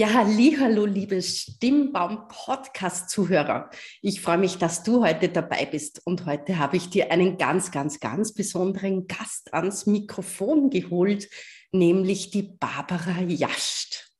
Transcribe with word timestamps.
Ja, 0.00 0.08
hallo, 0.14 0.86
liebe 0.86 1.20
Stimmbaum-Podcast-Zuhörer. 1.20 3.68
Ich 4.00 4.22
freue 4.22 4.38
mich, 4.38 4.56
dass 4.56 4.82
du 4.82 5.04
heute 5.04 5.28
dabei 5.28 5.66
bist. 5.66 6.00
Und 6.06 6.24
heute 6.24 6.56
habe 6.56 6.78
ich 6.78 6.88
dir 6.88 7.12
einen 7.12 7.36
ganz, 7.36 7.70
ganz, 7.70 8.00
ganz 8.00 8.32
besonderen 8.32 9.06
Gast 9.06 9.52
ans 9.52 9.84
Mikrofon 9.84 10.70
geholt, 10.70 11.28
nämlich 11.70 12.30
die 12.30 12.44
Barbara 12.44 13.20
Jascht. 13.26 14.10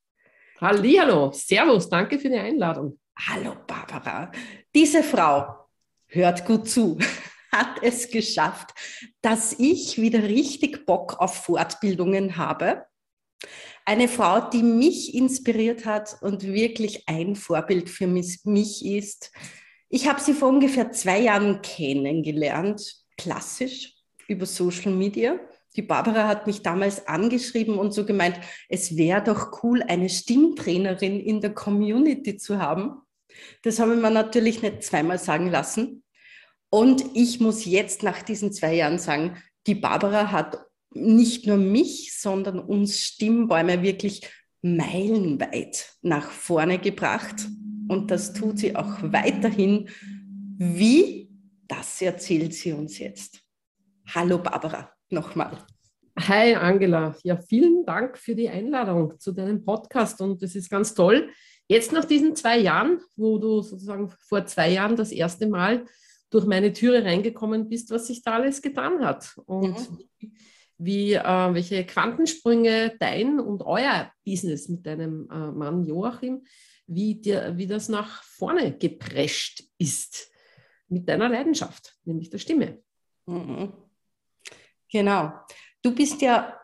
Hallo, 0.61 1.33
Servus, 1.33 1.89
danke 1.89 2.19
für 2.19 2.29
die 2.29 2.37
Einladung. 2.37 3.01
Hallo, 3.19 3.57
Barbara. 3.67 4.31
Diese 4.75 5.03
Frau, 5.03 5.65
hört 6.09 6.45
gut 6.45 6.69
zu, 6.69 6.99
hat 7.53 7.83
es 7.83 8.11
geschafft, 8.11 8.75
dass 9.23 9.59
ich 9.59 9.99
wieder 9.99 10.25
richtig 10.25 10.85
Bock 10.85 11.19
auf 11.19 11.37
Fortbildungen 11.37 12.37
habe 12.37 12.85
eine 13.85 14.09
Frau, 14.09 14.41
die 14.51 14.63
mich 14.63 15.15
inspiriert 15.15 15.87
hat 15.87 16.17
und 16.21 16.43
wirklich 16.43 17.09
ein 17.09 17.37
Vorbild 17.37 17.89
für 17.91 18.07
mich, 18.07 18.85
ist. 18.85 19.33
Ich 19.89 20.09
habe 20.09 20.21
sie 20.21 20.35
vor 20.35 20.49
ungefähr 20.49 20.93
zwei 20.93 21.21
Jahren 21.21 21.63
kennengelernt, 21.63 22.95
klassisch 23.17 23.95
über 24.29 24.47
Social 24.47 24.93
Media. 24.93 25.39
Die 25.77 25.83
Barbara 25.83 26.27
hat 26.27 26.47
mich 26.47 26.63
damals 26.63 27.07
angeschrieben 27.07 27.79
und 27.79 27.93
so 27.93 28.05
gemeint, 28.05 28.39
es 28.69 28.97
wäre 28.97 29.23
doch 29.23 29.63
cool, 29.63 29.83
eine 29.83 30.09
Stimmtrainerin 30.09 31.21
in 31.21 31.41
der 31.41 31.55
Community 31.55 32.37
zu 32.37 32.59
haben. 32.59 33.03
Das 33.63 33.79
habe 33.79 33.95
ich 33.95 34.01
mir 34.01 34.11
natürlich 34.11 34.63
nicht 34.63 34.83
zweimal 34.83 35.19
sagen 35.19 35.51
lassen. 35.51 36.03
Und 36.71 37.05
ich 37.15 37.41
muss 37.41 37.65
jetzt 37.65 38.03
nach 38.03 38.23
diesen 38.23 38.53
zwei 38.53 38.75
Jahren 38.75 38.99
sagen, 38.99 39.37
die 39.67 39.75
Barbara 39.75 40.31
hat 40.31 40.59
nicht 40.93 41.47
nur 41.47 41.57
mich, 41.57 42.19
sondern 42.19 42.59
uns 42.59 43.01
Stimmbäume 43.01 43.83
wirklich 43.83 44.29
meilenweit 44.63 45.93
nach 46.03 46.31
vorne 46.31 46.79
gebracht. 46.79 47.49
Und 47.89 48.11
das 48.11 48.33
tut 48.33 48.59
sie 48.59 48.77
auch 48.77 49.03
weiterhin. 49.03 49.89
Wie? 50.59 51.31
Das 51.67 52.03
erzählt 52.03 52.55
sie 52.55 52.73
uns 52.73 52.99
jetzt. 52.99 53.41
Hallo 54.13 54.39
Barbara, 54.39 54.93
nochmal. 55.11 55.65
Hi 56.19 56.55
Angela, 56.55 57.17
ja, 57.23 57.37
vielen 57.37 57.85
Dank 57.87 58.19
für 58.19 58.35
die 58.35 58.49
Einladung 58.49 59.19
zu 59.19 59.33
deinem 59.33 59.65
Podcast 59.65 60.21
und 60.21 60.43
es 60.43 60.57
ist 60.57 60.69
ganz 60.69 60.93
toll. 60.93 61.31
Jetzt 61.69 61.93
nach 61.93 62.05
diesen 62.05 62.35
zwei 62.35 62.59
Jahren, 62.59 63.01
wo 63.17 63.39
du 63.39 63.63
sozusagen 63.63 64.11
vor 64.29 64.45
zwei 64.45 64.73
Jahren 64.73 64.97
das 64.97 65.13
erste 65.13 65.49
Mal 65.49 65.87
durch 66.29 66.45
meine 66.45 66.73
Türe 66.73 67.05
reingekommen 67.05 67.69
bist, 67.69 67.91
was 67.91 68.09
sich 68.09 68.23
da 68.23 68.35
alles 68.35 68.61
getan 68.61 69.05
hat 69.05 69.35
und 69.47 69.91
mhm 69.91 70.33
wie, 70.83 71.13
äh, 71.13 71.55
welche 71.55 71.85
Quantensprünge 71.85 72.97
dein 72.99 73.39
und 73.39 73.63
euer 73.63 74.11
Business 74.25 74.69
mit 74.69 74.87
deinem 74.87 75.29
äh, 75.31 75.51
Mann 75.51 75.85
Joachim, 75.85 76.47
wie, 76.87 77.21
dir, 77.21 77.53
wie 77.57 77.67
das 77.67 77.91
nach 77.91 78.23
vorne 78.23 78.77
geprescht 78.77 79.63
ist 79.77 80.31
mit 80.89 81.07
deiner 81.09 81.29
Leidenschaft, 81.29 81.97
nämlich 82.05 82.31
der 82.31 82.39
Stimme. 82.39 82.83
Mhm. 83.27 83.75
Genau. 84.91 85.33
Du 85.83 85.95
bist 85.95 86.23
ja 86.23 86.59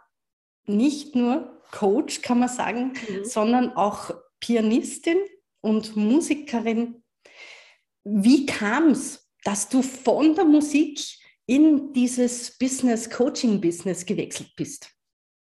nicht 0.64 1.14
nur 1.14 1.62
Coach, 1.70 2.22
kann 2.22 2.38
man 2.38 2.48
sagen, 2.48 2.94
mhm. 3.08 3.24
sondern 3.24 3.72
auch 3.76 4.10
Pianistin 4.40 5.18
und 5.60 5.94
Musikerin. 5.94 7.04
Wie 8.02 8.46
kam 8.46 8.88
es, 8.88 9.30
dass 9.44 9.68
du 9.68 9.82
von 9.82 10.34
der 10.34 10.46
Musik 10.46 11.00
in 11.46 11.92
dieses 11.92 12.56
Business, 12.58 13.08
Coaching-Business 13.08 14.04
gewechselt 14.04 14.50
bist? 14.56 14.90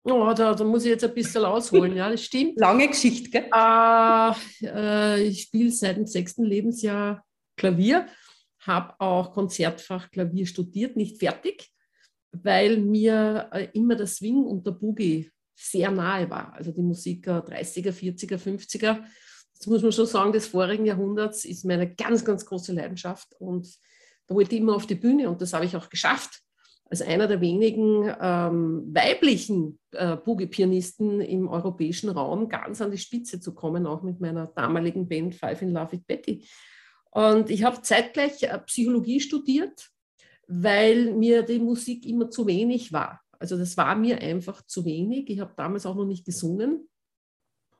Oh, 0.03 0.31
da, 0.35 0.53
da, 0.53 0.63
muss 0.63 0.83
ich 0.83 0.91
jetzt 0.91 1.03
ein 1.03 1.15
bisschen 1.15 1.43
ausholen, 1.43 1.95
ja, 1.95 2.09
das 2.09 2.23
stimmt. 2.23 2.53
Lange 2.59 2.87
Geschichte, 2.87 3.29
gell? 3.31 3.49
Äh, 3.51 4.33
äh, 4.63 5.23
ich 5.23 5.43
spiele 5.43 5.71
seit 5.71 5.97
dem 5.97 6.05
sechsten 6.05 6.43
Lebensjahr 6.43 7.25
Klavier, 7.57 8.05
habe 8.59 8.93
auch 8.99 9.33
Konzertfach 9.33 10.11
Klavier 10.11 10.45
studiert, 10.45 10.95
nicht 10.95 11.17
fertig, 11.17 11.71
weil 12.31 12.77
mir 12.77 13.49
äh, 13.51 13.67
immer 13.73 13.95
der 13.95 14.05
Swing 14.05 14.43
und 14.43 14.67
der 14.67 14.73
Boogie 14.73 15.31
sehr 15.55 15.89
nahe 15.89 16.29
war. 16.29 16.53
Also 16.53 16.71
die 16.71 16.83
Musiker 16.83 17.43
30er, 17.43 17.91
40er, 17.91 18.37
50er. 18.37 19.03
Das 19.57 19.67
muss 19.67 19.81
man 19.81 19.91
schon 19.91 20.05
sagen, 20.05 20.33
des 20.33 20.47
vorigen 20.47 20.85
Jahrhunderts 20.85 21.45
ist 21.45 21.65
meine 21.65 21.95
ganz, 21.95 22.23
ganz 22.23 22.45
große 22.45 22.73
Leidenschaft 22.73 23.33
und 23.39 23.67
wollte 24.27 24.55
ich 24.55 24.61
immer 24.61 24.75
auf 24.75 24.85
die 24.85 24.95
Bühne 24.95 25.29
und 25.29 25.41
das 25.41 25.53
habe 25.53 25.65
ich 25.65 25.75
auch 25.75 25.89
geschafft. 25.89 26.41
Als 26.87 27.01
einer 27.01 27.27
der 27.27 27.41
wenigen 27.41 28.13
ähm, 28.21 28.93
weiblichen 28.93 29.79
äh, 29.91 30.17
Boogie-Pianisten 30.17 31.19
im 31.19 31.47
europäischen 31.47 32.09
Raum 32.09 32.47
ganz 32.47 32.79
an 32.79 32.91
die 32.91 32.99
Spitze 32.99 33.39
zu 33.39 33.55
kommen, 33.55 33.87
auch 33.87 34.03
mit 34.03 34.19
meiner 34.19 34.47
damaligen 34.47 35.07
Band 35.07 35.33
Five 35.33 35.63
in 35.63 35.71
Love 35.71 35.93
with 35.93 36.03
Betty. 36.05 36.47
Und 37.09 37.49
ich 37.49 37.63
habe 37.63 37.81
zeitgleich 37.81 38.43
äh, 38.43 38.59
Psychologie 38.59 39.19
studiert, 39.19 39.89
weil 40.47 41.13
mir 41.13 41.41
die 41.41 41.59
Musik 41.59 42.05
immer 42.05 42.29
zu 42.29 42.45
wenig 42.45 42.93
war. 42.93 43.21
Also 43.39 43.57
das 43.57 43.77
war 43.77 43.95
mir 43.95 44.21
einfach 44.21 44.65
zu 44.65 44.85
wenig. 44.85 45.29
Ich 45.29 45.39
habe 45.39 45.53
damals 45.55 45.85
auch 45.85 45.95
noch 45.95 46.05
nicht 46.05 46.25
gesungen. 46.25 46.87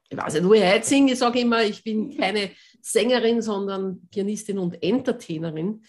Ich 0.10 0.18
weiß 0.18 0.36
nicht, 0.36 0.46
wo 0.46 0.54
ich 0.54 0.64
heute 0.64 0.86
singe. 0.86 1.14
Ich 1.14 1.20
sage 1.20 1.40
immer, 1.40 1.64
ich 1.64 1.84
bin 1.84 2.16
keine 2.18 2.52
Sängerin, 2.82 3.42
sondern 3.42 4.08
Pianistin 4.10 4.60
und 4.60 4.82
Entertainerin. 4.82 5.84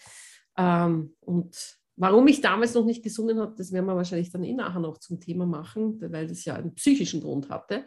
Ähm, 0.57 1.15
und 1.21 1.77
warum 1.95 2.27
ich 2.27 2.41
damals 2.41 2.73
noch 2.73 2.85
nicht 2.85 3.03
gesungen 3.03 3.39
habe, 3.39 3.55
das 3.57 3.71
werden 3.71 3.85
wir 3.85 3.95
wahrscheinlich 3.95 4.31
dann 4.31 4.43
eh 4.43 4.53
nachher 4.53 4.79
noch 4.79 4.99
zum 4.99 5.19
Thema 5.19 5.45
machen, 5.45 5.99
weil 6.11 6.27
das 6.27 6.45
ja 6.45 6.55
einen 6.55 6.75
psychischen 6.75 7.21
Grund 7.21 7.49
hatte. 7.49 7.85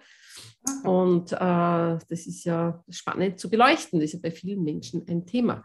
Und 0.84 1.32
äh, 1.32 1.36
das 1.36 2.26
ist 2.26 2.44
ja 2.44 2.82
spannend 2.88 3.38
zu 3.38 3.48
beleuchten. 3.48 4.00
Das 4.00 4.09
ist 4.09 4.14
ja 4.14 4.20
bei 4.22 4.30
vielen 4.30 4.62
Menschen 4.62 5.06
ein 5.09 5.26
Thema. 5.26 5.64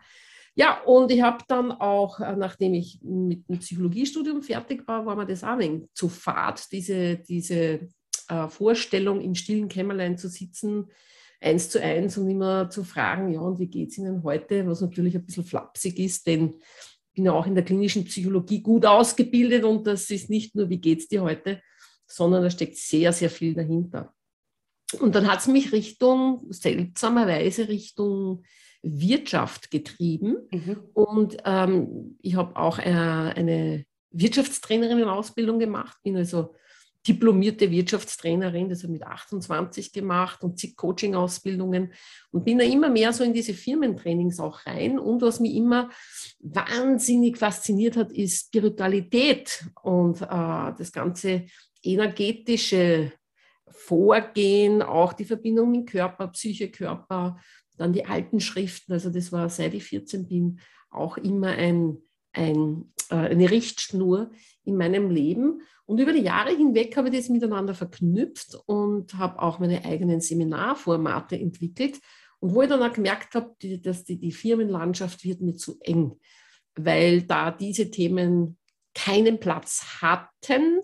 Ja, 0.58 0.82
und 0.84 1.12
ich 1.12 1.22
habe 1.22 1.44
dann 1.50 1.72
auch, 1.74 2.20
äh, 2.22 2.36
nachdem 2.36 2.76
ich 2.76 3.00
mit 3.04 3.48
dem 3.50 3.60
Psychologiestudium 3.60 4.42
fertig 4.42 4.88
war, 4.88 5.06
war 5.06 5.16
mir 5.16 5.26
das 5.26 5.44
auch 5.44 5.60
ein 5.60 5.90
zu 5.94 6.08
fad, 6.08 6.72
diese, 6.72 7.18
diese 7.18 7.90
äh, 8.30 8.48
Vorstellung, 8.48 9.20
in 9.20 9.36
stillen 9.36 9.68
Kämmerlein 9.68 10.18
zu 10.18 10.30
sitzen, 10.30 10.86
eins 11.42 11.70
zu 11.70 11.82
eins 11.82 12.18
und 12.18 12.30
immer 12.30 12.70
zu 12.70 12.86
fragen, 12.86 13.34
ja, 13.34 13.42
und 13.42 13.60
wie 13.60 13.68
geht 13.68 13.90
es 13.90 13.98
Ihnen 13.98 14.24
heute? 14.24 14.66
Was 14.66 14.80
natürlich 14.80 15.16
ein 15.16 15.26
bisschen 15.26 15.44
flapsig 15.44 16.00
ist, 16.00 16.26
denn 16.26 16.56
bin 17.16 17.26
ja 17.26 17.34
auch 17.34 17.48
in 17.48 17.56
der 17.56 17.66
klinischen 17.66 18.06
Psychologie 18.06 18.62
gut 18.62 18.86
ausgebildet 18.86 19.64
und 19.64 19.88
das 19.88 20.10
ist 20.12 20.30
nicht 20.30 20.56
nur, 20.56 20.70
wie 20.70 20.80
geht 20.80 21.00
es 21.00 21.08
dir 21.08 21.24
heute, 21.24 21.62
sondern 22.06 22.44
da 22.44 22.50
steckt 22.50 22.78
sehr, 22.78 23.12
sehr 23.12 23.30
viel 23.30 23.54
dahinter. 23.54 24.14
Und 25.00 25.16
dann 25.16 25.28
hat 25.28 25.40
es 25.40 25.48
mich 25.48 25.72
Richtung, 25.72 26.46
seltsamerweise 26.50 27.68
Richtung 27.68 28.44
Wirtschaft 28.84 29.72
getrieben. 29.72 30.38
Mhm. 30.52 30.78
Und 30.94 31.38
ähm, 31.44 32.18
ich 32.22 32.36
habe 32.36 32.56
auch 32.56 32.78
eine, 32.78 33.32
äh, 33.32 33.40
eine 33.40 33.86
Wirtschaftstrainerin-Ausbildung 34.12 35.60
gemacht, 35.60 35.98
bin 36.04 36.16
also 36.16 36.56
diplomierte 37.08 37.70
Wirtschaftstrainerin, 37.70 38.70
das 38.70 38.84
habe 38.84 38.94
ich 38.94 39.00
mit 39.00 39.08
28 39.08 39.94
gemacht 39.94 40.44
und 40.44 40.58
zig 40.58 40.76
Coaching-Ausbildungen 40.76 41.94
und 42.32 42.46
bin 42.46 42.58
da 42.58 42.66
immer 42.66 42.90
mehr 42.90 43.14
so 43.14 43.24
in 43.24 43.34
diese 43.34 43.54
Firmentrainings 43.54 44.40
auch 44.40 44.66
rein. 44.66 44.98
Und 44.98 45.22
was 45.22 45.40
mich 45.40 45.56
immer 45.56 45.90
wahnsinnig 46.40 47.38
fasziniert 47.38 47.96
hat, 47.96 48.12
ist 48.12 48.48
Spiritualität 48.48 49.66
und 49.84 50.22
äh, 50.22 50.26
das 50.78 50.92
ganze 50.92 51.46
energetische 51.84 53.12
Vorgehen, 53.68 54.82
auch 54.82 55.14
die 55.14 55.26
Verbindung 55.26 55.72
mit 55.72 55.88
Körper, 55.88 56.30
Psyche, 56.30 56.72
Körper, 56.72 57.40
dann 57.78 57.94
die 57.94 58.06
alten 58.06 58.40
Schriften. 58.40 58.94
Also 58.94 59.10
das 59.10 59.32
war, 59.32 59.50
seit 59.50 59.74
ich 59.74 59.84
14 59.84 60.28
bin, 60.28 60.60
auch 60.90 61.18
immer 61.18 61.50
ein, 61.50 61.98
ein, 62.36 62.92
äh, 63.10 63.16
eine 63.16 63.50
Richtschnur 63.50 64.32
in 64.64 64.78
meinem 64.78 65.10
Leben. 65.10 65.62
Und 65.86 66.00
über 66.00 66.14
die 66.14 66.22
Jahre 66.22 66.56
hinweg 66.56 66.98
habe 66.98 67.10
ich 67.10 67.16
das 67.16 67.30
miteinander 67.30 67.76
verknüpft 67.76 68.58
und 68.66 69.14
habe 69.16 69.42
auch 69.42 69.60
meine 69.60 69.86
eigenen 69.86 70.20
Seminarformate 70.20 71.38
entwickelt. 71.38 72.00
Und 72.40 72.54
wo 72.54 72.62
ich 72.62 72.70
dann 72.70 72.82
auch 72.82 72.94
gemerkt 72.94 73.36
habe, 73.36 73.56
die, 73.62 73.82
dass 73.82 74.04
die, 74.04 74.18
die 74.18 74.32
Firmenlandschaft 74.32 75.24
wird 75.24 75.42
mir 75.42 75.56
zu 75.56 75.78
eng, 75.82 76.20
weil 76.76 77.22
da 77.22 77.52
diese 77.52 77.90
Themen 77.92 78.58
keinen 78.94 79.40
Platz 79.40 80.02
hatten. 80.02 80.80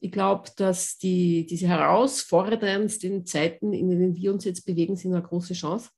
Ich 0.00 0.12
glaube, 0.12 0.50
dass 0.56 0.98
die, 0.98 1.46
diese 1.46 1.68
herausforderndsten 1.68 3.26
Zeiten, 3.26 3.72
in 3.72 3.88
denen 3.88 4.14
wir 4.14 4.32
uns 4.32 4.44
jetzt 4.44 4.64
bewegen, 4.66 4.96
sind 4.96 5.12
eine 5.12 5.22
große 5.22 5.54
Chance, 5.54 5.90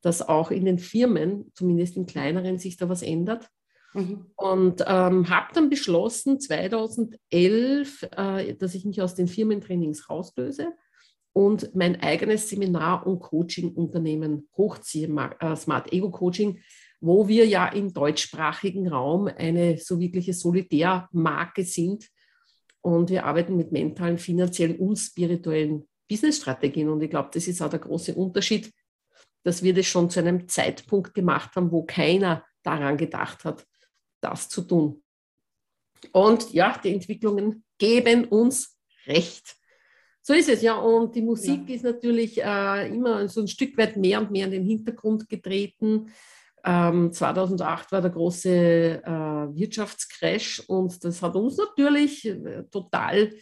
dass 0.00 0.22
auch 0.22 0.50
in 0.50 0.64
den 0.64 0.78
Firmen, 0.78 1.50
zumindest 1.54 1.96
in 1.96 2.06
kleineren, 2.06 2.58
sich 2.58 2.76
da 2.76 2.88
was 2.88 3.02
ändert. 3.02 3.48
Mhm. 3.92 4.26
Und 4.36 4.84
ähm, 4.86 5.28
habe 5.28 5.52
dann 5.54 5.68
beschlossen, 5.68 6.40
2011, 6.40 8.08
äh, 8.16 8.54
dass 8.54 8.74
ich 8.74 8.84
mich 8.84 9.02
aus 9.02 9.14
den 9.14 9.28
Firmentrainings 9.28 10.08
rauslöse 10.08 10.72
und 11.32 11.74
mein 11.74 12.00
eigenes 12.00 12.48
Seminar- 12.48 13.06
und 13.06 13.20
Coaching-Unternehmen 13.20 14.48
hochziehe, 14.56 15.08
äh, 15.40 15.56
Smart 15.56 15.92
Ego 15.92 16.10
Coaching, 16.10 16.60
wo 17.00 17.28
wir 17.28 17.46
ja 17.46 17.68
im 17.68 17.92
deutschsprachigen 17.92 18.88
Raum 18.88 19.26
eine 19.26 19.78
so 19.78 19.98
wirkliche 19.98 20.34
Solidärmarke 20.34 21.64
sind. 21.64 22.08
Und 22.82 23.10
wir 23.10 23.24
arbeiten 23.24 23.56
mit 23.56 23.72
mentalen, 23.72 24.18
finanziellen 24.18 24.78
und 24.78 24.96
spirituellen 24.96 25.88
Businessstrategien. 26.08 26.88
Und 26.88 27.02
ich 27.02 27.10
glaube, 27.10 27.30
das 27.32 27.46
ist 27.46 27.62
auch 27.62 27.70
der 27.70 27.78
große 27.78 28.14
Unterschied, 28.14 28.72
dass 29.44 29.62
wir 29.62 29.72
das 29.72 29.86
schon 29.86 30.10
zu 30.10 30.20
einem 30.20 30.48
Zeitpunkt 30.48 31.14
gemacht 31.14 31.54
haben, 31.56 31.70
wo 31.70 31.84
keiner 31.84 32.44
daran 32.62 32.96
gedacht 32.96 33.44
hat, 33.44 33.66
das 34.20 34.48
zu 34.48 34.62
tun. 34.62 35.02
Und 36.12 36.52
ja, 36.52 36.78
die 36.82 36.92
Entwicklungen 36.92 37.64
geben 37.78 38.24
uns 38.26 38.78
recht. 39.06 39.56
So 40.22 40.34
ist 40.34 40.48
es, 40.48 40.62
ja. 40.62 40.76
Und 40.76 41.14
die 41.14 41.22
Musik 41.22 41.68
ja. 41.68 41.74
ist 41.74 41.84
natürlich 41.84 42.42
äh, 42.42 42.88
immer 42.88 43.28
so 43.28 43.40
ein 43.40 43.48
Stück 43.48 43.76
weit 43.76 43.96
mehr 43.96 44.20
und 44.20 44.30
mehr 44.30 44.46
in 44.46 44.52
den 44.52 44.64
Hintergrund 44.64 45.28
getreten. 45.28 46.10
Ähm, 46.64 47.10
2008 47.12 47.90
war 47.92 48.02
der 48.02 48.10
große 48.10 48.50
äh, 48.50 49.08
Wirtschaftscrash 49.08 50.60
und 50.68 51.02
das 51.02 51.22
hat 51.22 51.34
uns 51.34 51.56
natürlich 51.56 52.26
äh, 52.26 52.64
total 52.70 53.32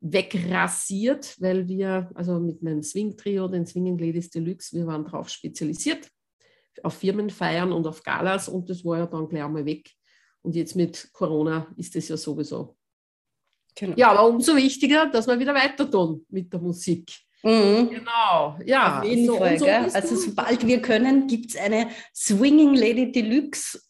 wegrasiert, 0.00 1.34
weil 1.40 1.66
wir, 1.66 2.08
also 2.14 2.38
mit 2.38 2.62
meinem 2.62 2.84
Swing-Trio, 2.84 3.48
den 3.48 3.66
Swinging 3.66 3.98
Ladies 3.98 4.30
Deluxe, 4.30 4.76
wir 4.76 4.86
waren 4.86 5.04
darauf 5.04 5.28
spezialisiert, 5.28 6.08
auf 6.84 6.94
Firmenfeiern 6.94 7.72
und 7.72 7.84
auf 7.86 8.04
Galas 8.04 8.48
und 8.48 8.70
das 8.70 8.84
war 8.84 8.98
ja 8.98 9.06
dann 9.06 9.28
gleich 9.28 9.42
einmal 9.42 9.66
weg. 9.66 9.90
Und 10.42 10.54
jetzt 10.54 10.76
mit 10.76 11.10
Corona 11.12 11.66
ist 11.76 11.94
das 11.94 12.08
ja 12.08 12.16
sowieso. 12.16 12.76
Genau. 13.74 13.96
Ja, 13.96 14.10
aber 14.10 14.28
umso 14.28 14.56
wichtiger, 14.56 15.06
dass 15.06 15.26
wir 15.26 15.38
wieder 15.38 15.54
weiter 15.54 15.90
tun 15.90 16.24
mit 16.28 16.52
der 16.52 16.60
Musik. 16.60 17.12
Mhm. 17.42 17.90
Genau, 17.90 18.58
ja. 18.64 18.98
Auf 18.98 19.04
jeden 19.04 19.26
so, 19.26 19.36
Fall. 19.36 19.58
So 19.58 19.66
also 19.66 20.16
sobald 20.16 20.66
wir 20.66 20.82
können, 20.82 21.26
gibt 21.26 21.50
es 21.50 21.56
eine 21.56 21.88
Swinging 22.14 22.74
Lady 22.74 23.12
Deluxe 23.12 23.80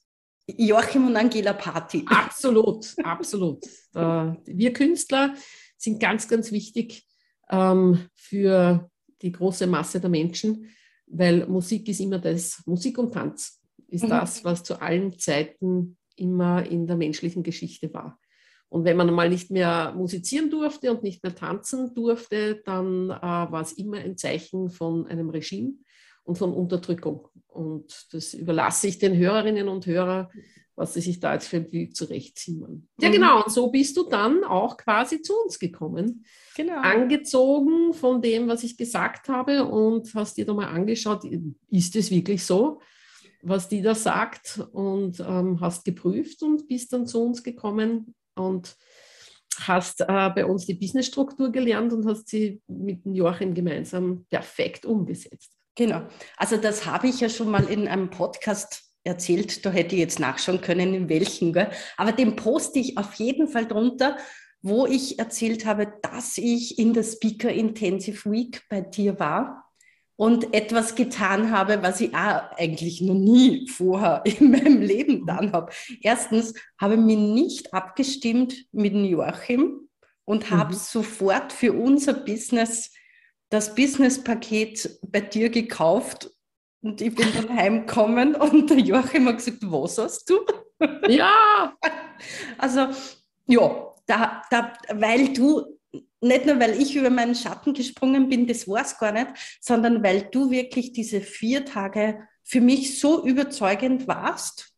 Joachim 0.57 1.07
und 1.07 1.17
Angela 1.17 1.53
Party. 1.53 2.05
Absolut, 2.09 2.95
absolut. 3.05 3.65
wir 3.93 4.73
Künstler 4.73 5.35
sind 5.77 6.01
ganz, 6.01 6.27
ganz 6.27 6.51
wichtig 6.53 7.07
ähm, 7.51 8.09
für 8.15 8.91
die 9.21 9.33
große 9.33 9.67
Masse 9.67 10.01
der 10.01 10.11
Menschen, 10.11 10.71
weil 11.07 11.47
Musik 11.47 11.89
ist 11.89 12.01
immer 12.01 12.19
das, 12.19 12.63
Musik 12.67 12.99
und 12.99 13.13
Tanz 13.13 13.61
ist 13.89 14.05
mhm. 14.05 14.09
das, 14.09 14.43
was 14.45 14.63
zu 14.63 14.81
allen 14.81 15.19
Zeiten 15.19 15.98
immer 16.19 16.65
in 16.67 16.87
der 16.87 16.97
menschlichen 16.97 17.43
Geschichte 17.43 17.93
war. 17.93 18.19
Und 18.71 18.85
wenn 18.85 18.97
man 18.97 19.13
mal 19.13 19.31
nicht 19.31 19.51
mehr 19.51 19.95
musizieren 19.97 20.51
durfte 20.51 20.91
und 20.91 21.03
nicht 21.03 21.23
mehr 21.23 21.35
tanzen 21.35 21.95
durfte, 21.95 22.61
dann 22.65 23.11
äh, 23.11 23.23
war 23.23 23.63
es 23.63 23.73
immer 23.73 23.99
ein 23.99 24.19
Zeichen 24.19 24.69
von 24.69 25.07
einem 25.07 25.31
Regime 25.31 25.73
und 26.25 26.37
von 26.37 26.53
Unterdrückung. 26.53 27.29
Und 27.47 28.09
das 28.13 28.35
überlasse 28.35 28.89
ich 28.89 28.99
den 28.99 29.17
Hörerinnen 29.17 29.69
und 29.69 29.87
Hörern, 29.87 30.29
was 30.77 30.95
sie 30.95 31.01
sich 31.01 31.19
da 31.19 31.35
jetzt 31.35 31.49
für 31.49 31.57
ein 31.57 31.71
Bild 31.71 31.97
zurechtziehen. 31.97 32.89
Ja, 33.01 33.09
mhm. 33.09 33.13
genau. 33.13 33.45
Und 33.45 33.51
so 33.53 33.71
bist 33.71 33.97
du 33.97 34.05
dann 34.05 34.45
auch 34.45 34.77
quasi 34.77 35.23
zu 35.23 35.35
uns 35.43 35.59
gekommen. 35.59 36.25
Genau. 36.55 36.81
Angezogen 36.81 37.95
von 37.95 38.21
dem, 38.21 38.49
was 38.49 38.63
ich 38.63 38.77
gesagt 38.77 39.29
habe 39.29 39.65
und 39.65 40.15
hast 40.15 40.37
dir 40.37 40.45
da 40.45 40.53
mal 40.53 40.69
angeschaut, 40.69 41.25
ist 41.71 41.97
es 41.97 42.11
wirklich 42.11 42.45
so? 42.45 42.78
Was 43.43 43.69
die 43.69 43.83
da 43.83 43.95
sagt 43.95 44.61
und 44.73 45.21
ähm, 45.21 45.61
hast 45.61 45.85
geprüft 45.85 46.43
und 46.43 46.69
bist 46.69 46.93
dann 46.93 47.07
zu 47.07 47.23
uns 47.23 47.43
gekommen 47.43 48.15
und 48.35 48.77
hast 49.61 50.01
äh, 50.03 50.31
bei 50.31 50.45
uns 50.45 50.67
die 50.67 50.75
Businessstruktur 50.75 51.51
gelernt 51.51 51.93
und 51.93 52.07
hast 52.07 52.29
sie 52.29 52.61
mit 52.67 53.01
Joachim 53.05 53.55
gemeinsam 53.55 54.27
perfekt 54.31 54.87
umgesetzt. 54.87 55.53
Genau. 55.75 56.07
Also 56.37 56.57
das 56.57 56.87
habe 56.87 57.09
ich 57.09 57.21
ja 57.21 57.29
schon 57.29 57.51
mal 57.51 57.65
in 57.65 57.89
einem 57.89 58.11
Podcast 58.11 58.83
erzählt. 59.05 59.65
Da 59.65 59.71
hätte 59.71 59.95
ich 59.95 60.01
jetzt 60.01 60.21
nachschauen 60.21 60.61
können, 60.61 60.95
in 60.95 61.09
welchen. 61.09 61.53
Gell? 61.53 61.71
Aber 61.97 62.13
den 62.13 62.37
poste 62.37 62.79
ich 62.79 62.99
auf 62.99 63.15
jeden 63.15 63.49
Fall 63.49 63.67
drunter, 63.67 64.17
wo 64.61 64.87
ich 64.87 65.19
erzählt 65.19 65.67
habe, 65.67 65.93
dass 66.03 66.37
ich 66.37 66.79
in 66.79 66.95
der 66.95 67.05
Speaker 67.05 67.51
Intensive 67.51 68.31
Week 68.31 68.63
bei 68.69 68.81
dir 68.81 69.19
war 69.21 69.68
und 70.19 70.53
etwas 70.53 70.97
getan 70.97 71.53
habe, 71.53 71.81
was 71.83 72.01
ich 72.01 72.13
auch 72.13 72.51
eigentlich 72.57 73.01
noch 73.01 73.15
nie 73.15 73.69
vorher 73.69 74.23
in 74.27 74.51
meinem 74.51 74.83
Leben 74.83 75.21
getan 75.21 75.53
habe. 75.53 75.73
Erstens 76.03 76.55
habe 76.81 76.95
ich 76.95 77.01
mich 77.01 77.17
nicht 77.17 77.73
abgestimmt 77.73 78.67
mit 78.73 78.95
Joachim 78.95 79.89
und 80.25 80.51
habe 80.51 80.75
mhm. 80.75 80.79
sofort 80.79 81.53
für 81.53 81.73
unser 81.73 82.15
Business 82.15 82.93
das 83.49 83.77
Business-Paket 83.77 84.99
bei 85.03 85.21
dir 85.21 85.51
gekauft 85.51 86.31
und 86.83 87.01
ich 87.01 87.15
bin 87.15 87.29
dann 87.33 87.57
heimgekommen 87.57 88.35
und 88.35 88.71
der 88.71 88.81
Joachim 88.81 89.29
hat 89.29 89.37
gesagt, 89.37 89.59
was 89.63 89.99
hast 89.99 90.29
du? 90.29 90.41
Ja! 91.09 91.75
Also, 92.59 92.89
ja, 93.47 93.95
da, 94.07 94.43
da, 94.51 94.73
weil 94.95 95.33
du 95.33 95.78
nicht 96.21 96.47
nur, 96.47 96.59
weil 96.59 96.81
ich 96.81 96.97
über 96.97 97.11
meinen 97.11 97.35
Schatten 97.35 97.75
gesprungen 97.75 98.29
bin, 98.29 98.47
das 98.47 98.67
war 98.67 98.83
es 98.83 98.99
gar 98.99 99.13
nicht, 99.13 99.29
sondern 99.61 100.03
weil 100.03 100.29
du 100.33 100.51
wirklich 100.51 100.93
diese 100.93 101.21
vier 101.21 101.65
Tage 101.65 102.27
für 102.43 102.61
mich 102.61 102.99
so 102.99 103.25
überzeugend 103.25 104.09
warst. 104.09 104.73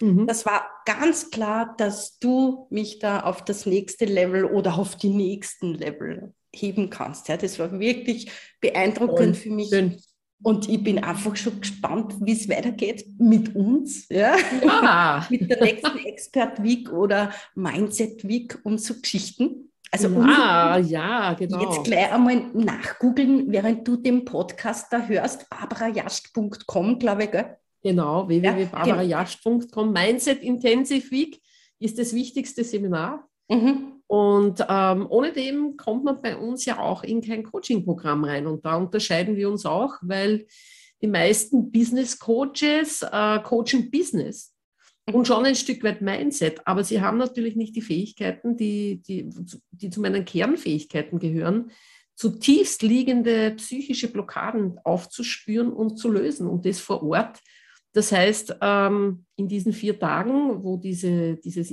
Mhm. 0.00 0.26
Das 0.26 0.44
war 0.46 0.68
ganz 0.86 1.30
klar, 1.30 1.74
dass 1.76 2.18
du 2.18 2.66
mich 2.70 2.98
da 2.98 3.20
auf 3.20 3.44
das 3.44 3.66
nächste 3.66 4.06
Level 4.06 4.44
oder 4.44 4.78
auf 4.78 4.96
die 4.96 5.10
nächsten 5.10 5.74
Level 5.74 6.34
heben 6.52 6.90
kannst. 6.90 7.28
Ja, 7.28 7.36
das 7.36 7.58
war 7.58 7.78
wirklich 7.78 8.30
beeindruckend 8.60 9.28
Und 9.28 9.36
für 9.36 9.50
mich. 9.50 9.68
Schön. 9.68 10.00
Und 10.42 10.68
ich 10.68 10.82
bin 10.82 11.02
einfach 11.02 11.36
schon 11.36 11.60
gespannt, 11.60 12.16
wie 12.20 12.32
es 12.32 12.48
weitergeht 12.48 13.06
mit 13.18 13.54
uns, 13.54 14.06
ja? 14.10 14.36
ja. 14.62 15.26
mit 15.30 15.48
der 15.48 15.62
nächsten 15.62 15.98
Expert 16.04 16.62
Week 16.62 16.92
oder 16.92 17.32
Mindset 17.54 18.28
Week 18.28 18.58
und 18.62 18.78
so 18.78 18.94
Geschichten. 19.00 19.70
Also 19.94 20.08
ja, 20.08 20.76
ja, 20.78 21.34
genau. 21.34 21.60
Jetzt 21.60 21.84
gleich 21.84 22.12
einmal 22.12 22.50
nachgoogeln, 22.52 23.52
während 23.52 23.86
du 23.86 23.96
den 23.96 24.24
Podcast 24.24 24.92
da 24.92 25.06
hörst, 25.06 25.48
barbarajast.com, 25.48 26.98
glaube 26.98 27.24
ich, 27.24 27.30
gell? 27.30 27.56
Genau, 27.80 28.26
www.barbarajast.com. 28.26 29.92
Mindset 29.92 30.42
Intensive 30.42 31.08
Week 31.12 31.40
ist 31.78 31.96
das 31.98 32.12
wichtigste 32.12 32.64
Seminar. 32.64 33.28
Mhm. 33.48 34.00
Und 34.08 34.64
ähm, 34.68 35.06
ohne 35.08 35.32
dem 35.32 35.76
kommt 35.76 36.02
man 36.02 36.20
bei 36.20 36.36
uns 36.36 36.64
ja 36.64 36.80
auch 36.80 37.04
in 37.04 37.20
kein 37.20 37.44
Coaching-Programm 37.44 38.24
rein. 38.24 38.46
Und 38.48 38.64
da 38.64 38.76
unterscheiden 38.76 39.36
wir 39.36 39.48
uns 39.48 39.64
auch, 39.64 39.94
weil 40.02 40.46
die 41.02 41.06
meisten 41.06 41.70
Business 41.70 42.18
Coaches 42.18 43.02
äh, 43.02 43.38
coachen 43.40 43.90
Business 43.92 44.53
und 45.12 45.26
schon 45.26 45.44
ein 45.44 45.54
Stück 45.54 45.82
weit 45.84 46.00
Mindset. 46.00 46.66
Aber 46.66 46.84
sie 46.84 47.00
haben 47.00 47.18
natürlich 47.18 47.56
nicht 47.56 47.76
die 47.76 47.82
Fähigkeiten, 47.82 48.56
die, 48.56 49.02
die, 49.02 49.28
die 49.70 49.90
zu 49.90 50.00
meinen 50.00 50.24
Kernfähigkeiten 50.24 51.18
gehören, 51.18 51.70
zutiefst 52.14 52.82
liegende 52.82 53.52
psychische 53.52 54.08
Blockaden 54.08 54.78
aufzuspüren 54.84 55.72
und 55.72 55.98
zu 55.98 56.08
lösen 56.10 56.48
und 56.48 56.64
das 56.64 56.78
vor 56.78 57.02
Ort. 57.02 57.40
Das 57.92 58.10
heißt, 58.10 58.56
ähm, 58.60 59.24
in 59.36 59.46
diesen 59.46 59.72
vier 59.72 59.96
Tagen, 59.98 60.64
wo 60.64 60.76
diese, 60.76 61.36
dieses, 61.36 61.72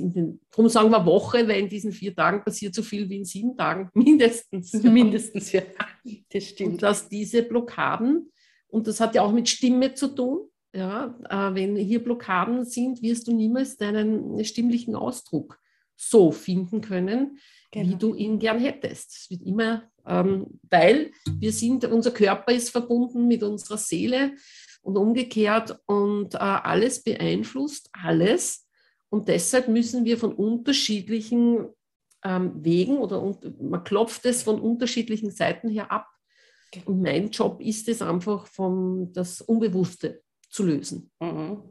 darum 0.51 0.69
sagen 0.69 0.91
wir 0.91 1.05
Woche, 1.05 1.47
weil 1.47 1.61
in 1.61 1.69
diesen 1.69 1.91
vier 1.91 2.15
Tagen 2.15 2.43
passiert 2.43 2.75
so 2.75 2.83
viel 2.83 3.09
wie 3.09 3.17
in 3.17 3.25
sieben 3.25 3.57
Tagen, 3.57 3.89
mindestens. 3.95 4.71
Mindestens, 4.83 5.51
ja. 5.51 5.63
Das 6.31 6.43
stimmt. 6.43 6.73
Und 6.73 6.83
dass 6.83 7.09
diese 7.09 7.41
Blockaden, 7.41 8.31
und 8.67 8.85
das 8.85 8.99
hat 8.99 9.15
ja 9.15 9.23
auch 9.23 9.31
mit 9.31 9.49
Stimme 9.49 9.95
zu 9.95 10.09
tun, 10.09 10.47
ja, 10.73 11.15
äh, 11.29 11.55
wenn 11.55 11.75
hier 11.75 12.03
Blockaden 12.03 12.65
sind, 12.65 13.01
wirst 13.01 13.27
du 13.27 13.33
niemals 13.33 13.77
deinen 13.77 14.43
stimmlichen 14.45 14.95
Ausdruck 14.95 15.59
so 15.97 16.31
finden 16.31 16.81
können, 16.81 17.37
genau. 17.71 17.89
wie 17.89 17.95
du 17.95 18.15
ihn 18.15 18.39
gern 18.39 18.59
hättest. 18.59 19.11
Es 19.15 19.29
wird 19.29 19.43
immer, 19.43 19.83
ähm, 20.05 20.47
weil 20.69 21.11
wir 21.39 21.51
sind, 21.51 21.85
unser 21.85 22.11
Körper 22.11 22.51
ist 22.53 22.69
verbunden 22.69 23.27
mit 23.27 23.43
unserer 23.43 23.77
Seele 23.77 24.33
und 24.81 24.97
umgekehrt 24.97 25.79
und 25.85 26.35
äh, 26.35 26.37
alles 26.37 27.03
beeinflusst 27.03 27.89
alles. 27.93 28.67
Und 29.09 29.27
deshalb 29.27 29.67
müssen 29.67 30.05
wir 30.05 30.17
von 30.17 30.33
unterschiedlichen 30.33 31.67
ähm, 32.23 32.53
Wegen 32.63 32.97
oder 32.97 33.21
und, 33.21 33.61
man 33.61 33.83
klopft 33.83 34.25
es 34.25 34.43
von 34.43 34.59
unterschiedlichen 34.59 35.31
Seiten 35.31 35.69
her 35.69 35.91
ab. 35.91 36.07
Und 36.85 37.01
mein 37.01 37.29
Job 37.29 37.59
ist 37.59 37.89
es 37.89 38.01
einfach, 38.01 38.47
vom, 38.47 39.11
das 39.11 39.41
Unbewusste 39.41 40.23
zu 40.51 40.63
lösen. 40.63 41.09
Mhm. 41.19 41.63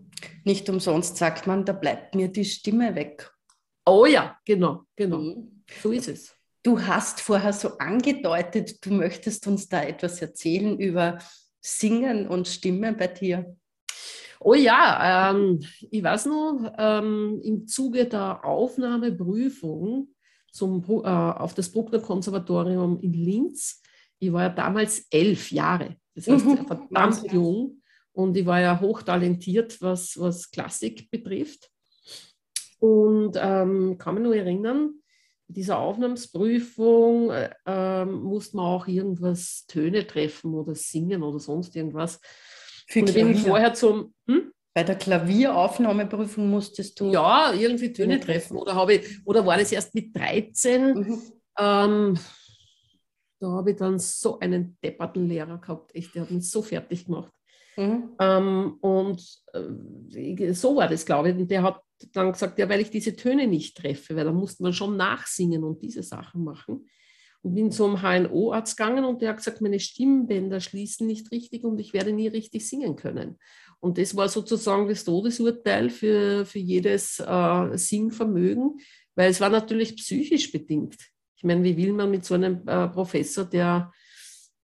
Nicht 0.45 0.69
umsonst 0.69 1.17
sagt 1.17 1.47
man, 1.47 1.65
da 1.65 1.73
bleibt 1.73 2.15
mir 2.15 2.29
die 2.29 2.45
Stimme 2.45 2.95
weg. 2.95 3.31
Oh 3.87 4.07
ja, 4.07 4.37
genau, 4.45 4.85
genau. 4.97 5.19
Mhm. 5.19 5.63
So 5.83 5.93
ist 5.93 6.09
es. 6.09 6.35
Du 6.63 6.81
hast 6.81 7.21
vorher 7.21 7.53
so 7.53 7.79
angedeutet, 7.79 8.85
du 8.85 8.93
möchtest 8.93 9.47
uns 9.47 9.69
da 9.69 9.83
etwas 9.83 10.21
erzählen 10.21 10.79
über 10.79 11.19
Singen 11.61 12.29
und 12.29 12.49
Stimme 12.49 12.93
bei 12.93 13.07
dir. 13.07 13.57
Oh 14.41 14.55
ja, 14.55 15.31
ähm, 15.31 15.61
ich 15.91 16.03
weiß 16.03 16.27
noch, 16.27 16.73
ähm, 16.79 17.41
im 17.45 17.67
Zuge 17.67 18.07
der 18.07 18.45
Aufnahmeprüfung 18.45 20.15
zum, 20.51 20.85
äh, 20.89 21.09
auf 21.09 21.55
das 21.55 21.71
Bruckner 21.71 22.01
Konservatorium 22.01 23.01
in 23.01 23.13
Linz, 23.13 23.83
ich 24.19 24.33
war 24.33 24.43
ja 24.43 24.49
damals 24.51 25.07
elf 25.11 25.51
Jahre, 25.51 25.97
das 26.15 26.27
heißt 26.27 26.45
mhm. 26.45 26.67
verdammt 26.67 27.33
jung, 27.33 27.80
und 28.13 28.37
ich 28.37 28.47
war 28.47 28.61
ja 28.61 28.81
hochtalentiert, 28.81 29.81
was, 29.81 30.19
was 30.19 30.51
Klassik 30.51 31.11
betrifft. 31.11 31.71
Und 32.79 33.37
ähm, 33.37 33.99
kann 33.99 34.15
mich 34.15 34.25
nur 34.25 34.35
erinnern, 34.35 34.95
dieser 35.51 35.79
Aufnahmsprüfung 35.79 37.31
äh, 37.31 37.51
ähm, 37.67 38.23
musste 38.23 38.57
man 38.57 38.67
auch 38.67 38.87
irgendwas 38.87 39.67
Töne 39.67 40.07
treffen 40.07 40.55
oder 40.55 40.75
singen 40.75 41.23
oder 41.23 41.39
sonst 41.39 41.77
irgendwas. 41.77 42.21
Für 42.87 43.01
Und 43.01 43.09
ich 43.09 43.15
bin 43.15 43.37
vorher 43.37 43.75
zum. 43.75 44.15
Hm? 44.27 44.53
Bei 44.73 44.85
der 44.85 44.95
Klavieraufnahmeprüfung 44.95 46.49
musstest 46.49 47.01
du. 47.01 47.11
Ja, 47.13 47.53
irgendwie 47.53 47.93
Töne 47.93 48.21
treffen. 48.21 48.57
Oder, 48.57 48.75
habe 48.75 48.95
ich, 48.95 49.27
oder 49.27 49.45
war 49.45 49.59
das 49.59 49.73
erst 49.73 49.95
mit 49.95 50.17
13? 50.17 50.95
Mhm. 50.95 51.23
Ähm, 51.59 52.19
da 53.41 53.49
habe 53.49 53.73
ich 53.73 53.77
dann 53.77 53.99
so 53.99 54.39
einen 54.39 54.79
depperten 54.83 55.27
Lehrer 55.27 55.59
gehabt. 55.59 55.95
Echt, 55.95 56.15
der 56.15 56.23
hat 56.23 56.31
mich 56.31 56.49
so 56.49 56.63
fertig 56.63 57.07
gemacht. 57.07 57.33
Mhm. 57.77 58.11
Ähm, 58.21 58.77
und 58.81 59.23
äh, 59.53 60.53
so 60.53 60.77
war 60.77 60.89
das, 60.89 61.05
glaube 61.05 61.31
ich. 61.31 61.37
Und 61.37 61.51
der 61.51 61.63
hat 61.63 61.83
dann 62.13 62.33
gesagt, 62.33 62.59
ja, 62.59 62.69
weil 62.69 62.81
ich 62.81 62.91
diese 62.91 63.17
Töne 63.17 63.47
nicht 63.47 63.77
treffe, 63.77 64.17
weil 64.17 64.25
da 64.25 64.33
musste 64.33 64.63
man 64.63 64.73
schon 64.73 64.97
nachsingen 64.97 65.65
und 65.65 65.83
diese 65.83 66.03
Sachen 66.03 66.45
machen. 66.45 66.89
Und 67.43 67.55
bin 67.55 67.73
zum 67.73 68.03
HNO-Arzt 68.03 68.77
gegangen 68.77 69.05
und 69.05 69.23
der 69.23 69.31
hat 69.31 69.39
gesagt, 69.39 69.63
meine 69.63 69.81
Stimmbänder 69.81 70.61
schließen 70.61 71.07
nicht 71.07 71.31
richtig 71.33 71.65
und 71.65 71.79
ich 71.79 71.95
werde 71.95 72.13
nie 72.13 72.29
richtig 72.29 72.69
singen 72.69 72.97
können. 72.97 73.39
Und 73.81 73.97
das 73.97 74.15
war 74.15 74.29
sozusagen 74.29 74.89
das 74.89 75.05
Todesurteil 75.05 75.89
für, 75.89 76.45
für 76.45 76.59
jedes 76.59 77.19
äh, 77.19 77.79
Singvermögen, 77.79 78.79
weil 79.15 79.31
es 79.31 79.41
war 79.41 79.49
natürlich 79.49 79.97
psychisch 79.97 80.53
bedingt. 80.53 80.97
Ich 81.37 81.45
meine, 81.45 81.65
wie 81.65 81.79
will 81.79 81.95
man 81.95 82.11
mit 82.11 82.27
so 82.27 82.35
einem 82.35 82.61
äh, 82.69 82.89
Professor, 82.89 83.47
der, 83.47 83.91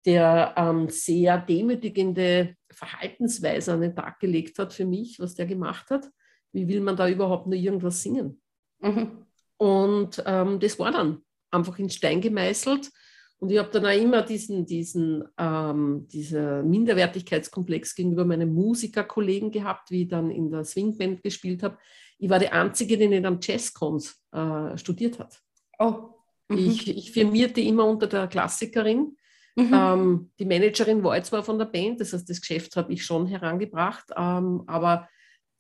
der 0.04 0.54
ähm, 0.56 0.88
sehr 0.88 1.38
demütigende 1.38 2.56
Verhaltensweise 2.70 3.72
an 3.72 3.80
den 3.80 3.94
Tag 3.94 4.20
gelegt 4.20 4.58
hat 4.58 4.72
für 4.72 4.84
mich, 4.84 5.18
was 5.18 5.34
der 5.34 5.46
gemacht 5.46 5.90
hat, 5.90 6.10
wie 6.52 6.68
will 6.68 6.80
man 6.80 6.96
da 6.96 7.08
überhaupt 7.08 7.46
nur 7.46 7.56
irgendwas 7.56 8.02
singen? 8.02 8.40
Mhm. 8.80 9.26
Und 9.56 10.22
ähm, 10.26 10.60
das 10.60 10.78
war 10.78 10.92
dann 10.92 11.22
einfach 11.50 11.78
in 11.78 11.90
Stein 11.90 12.20
gemeißelt. 12.20 12.90
Und 13.38 13.50
ich 13.50 13.58
habe 13.58 13.70
dann 13.70 13.86
auch 13.86 14.00
immer 14.00 14.22
diesen, 14.22 14.64
diesen 14.64 15.24
ähm, 15.38 16.06
dieser 16.08 16.62
Minderwertigkeitskomplex 16.62 17.94
gegenüber 17.94 18.24
meinen 18.24 18.54
Musikerkollegen 18.54 19.50
gehabt, 19.50 19.90
wie 19.90 20.02
ich 20.02 20.08
dann 20.08 20.30
in 20.30 20.50
der 20.50 20.64
Swingband 20.64 21.22
gespielt 21.22 21.62
habe. 21.62 21.78
Ich 22.18 22.30
war 22.30 22.38
die 22.38 22.48
Einzige, 22.48 22.96
die 22.96 23.08
nicht 23.08 23.24
am 23.24 23.38
Jazzcons 23.40 24.20
äh, 24.32 24.76
studiert 24.78 25.18
hat. 25.18 25.40
Oh. 25.78 26.10
Mhm. 26.48 26.58
Ich, 26.58 26.88
ich 26.88 27.12
firmierte 27.12 27.60
immer 27.60 27.86
unter 27.86 28.06
der 28.06 28.28
Klassikerin. 28.28 29.16
Mhm. 29.56 29.70
Ähm, 29.72 30.30
die 30.38 30.46
Managerin 30.46 31.02
war 31.04 31.22
zwar 31.22 31.42
von 31.42 31.58
der 31.58 31.66
Band, 31.66 32.00
das 32.00 32.12
heißt, 32.12 32.28
das 32.28 32.40
Geschäft 32.40 32.76
habe 32.76 32.92
ich 32.92 33.04
schon 33.04 33.26
herangebracht, 33.26 34.10
ähm, 34.16 34.64
aber 34.66 35.08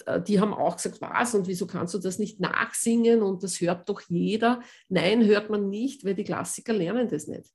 äh, 0.06 0.20
die 0.20 0.40
haben 0.40 0.52
auch 0.52 0.76
gesagt, 0.76 1.00
was 1.00 1.34
und 1.34 1.46
wieso 1.46 1.66
kannst 1.66 1.94
du 1.94 1.98
das 1.98 2.18
nicht 2.18 2.40
nachsingen 2.40 3.22
und 3.22 3.42
das 3.42 3.60
hört 3.60 3.88
doch 3.88 4.00
jeder. 4.08 4.60
Nein, 4.88 5.24
hört 5.24 5.50
man 5.50 5.68
nicht, 5.68 6.04
weil 6.04 6.14
die 6.14 6.24
Klassiker 6.24 6.72
lernen 6.72 7.08
das 7.08 7.28
nicht. 7.28 7.50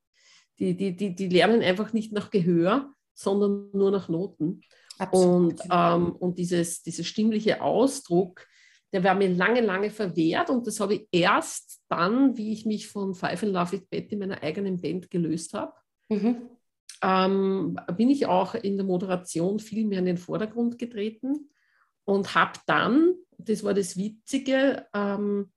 Die, 0.59 0.75
die, 0.75 0.95
die, 0.95 1.15
die 1.15 1.27
lernen 1.27 1.61
einfach 1.61 1.93
nicht 1.93 2.11
nach 2.11 2.29
Gehör, 2.29 2.93
sondern 3.13 3.69
nur 3.73 3.91
nach 3.91 4.09
Noten. 4.09 4.61
Und, 5.11 5.61
ähm, 5.71 6.13
und 6.17 6.37
dieses, 6.37 6.83
dieser 6.83 7.05
stimmliche 7.05 7.61
Ausdruck, 7.61 8.45
der 8.91 9.03
war 9.03 9.15
mir 9.15 9.29
lange, 9.29 9.61
lange 9.61 9.91
verwehrt 9.91 10.49
und 10.49 10.67
das 10.67 10.79
habe 10.79 10.95
ich 10.95 11.07
erst 11.11 11.81
dann, 11.89 12.35
wie 12.37 12.51
ich 12.51 12.65
mich 12.65 12.87
von 12.87 13.13
Five 13.13 13.43
and 13.43 13.53
Love 13.53 13.71
with 13.73 13.87
Betty, 13.89 14.15
meiner 14.15 14.41
eigenen 14.43 14.81
Band, 14.81 15.09
gelöst 15.09 15.53
habe. 15.53 15.73
Mhm. 16.09 16.49
Ähm, 17.01 17.79
bin 17.95 18.09
ich 18.09 18.25
auch 18.25 18.55
in 18.55 18.75
der 18.75 18.85
Moderation 18.85 19.59
viel 19.59 19.85
mehr 19.85 19.99
in 19.99 20.05
den 20.05 20.17
Vordergrund 20.17 20.77
getreten 20.77 21.49
und 22.03 22.35
habe 22.35 22.59
dann, 22.65 23.13
das 23.37 23.63
war 23.63 23.73
das 23.73 23.95
Witzige, 23.95 24.87
ähm, 24.93 25.51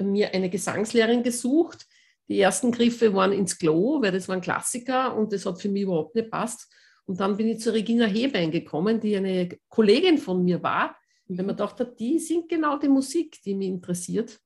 mir 0.00 0.32
eine 0.32 0.48
Gesangslehrerin 0.48 1.22
gesucht. 1.22 1.86
Die 2.28 2.40
ersten 2.40 2.72
Griffe 2.72 3.12
waren 3.14 3.32
ins 3.32 3.58
Klo, 3.58 4.00
weil 4.00 4.12
das 4.12 4.28
war 4.28 4.36
ein 4.36 4.40
Klassiker 4.40 5.14
und 5.16 5.32
das 5.32 5.44
hat 5.44 5.60
für 5.60 5.68
mich 5.68 5.82
überhaupt 5.82 6.14
nicht 6.14 6.30
passt. 6.30 6.72
Und 7.04 7.20
dann 7.20 7.36
bin 7.36 7.48
ich 7.48 7.60
zu 7.60 7.72
Regina 7.72 8.06
Hebein 8.06 8.50
gekommen, 8.50 9.00
die 9.00 9.16
eine 9.16 9.48
Kollegin 9.68 10.18
von 10.18 10.44
mir 10.44 10.62
war, 10.62 10.96
weil 11.26 11.44
man 11.44 11.56
dachte, 11.56 11.84
die 11.98 12.18
singt 12.18 12.48
genau 12.48 12.78
die 12.78 12.88
Musik, 12.88 13.40
die 13.44 13.54
mich 13.54 13.68
interessiert. 13.68 14.40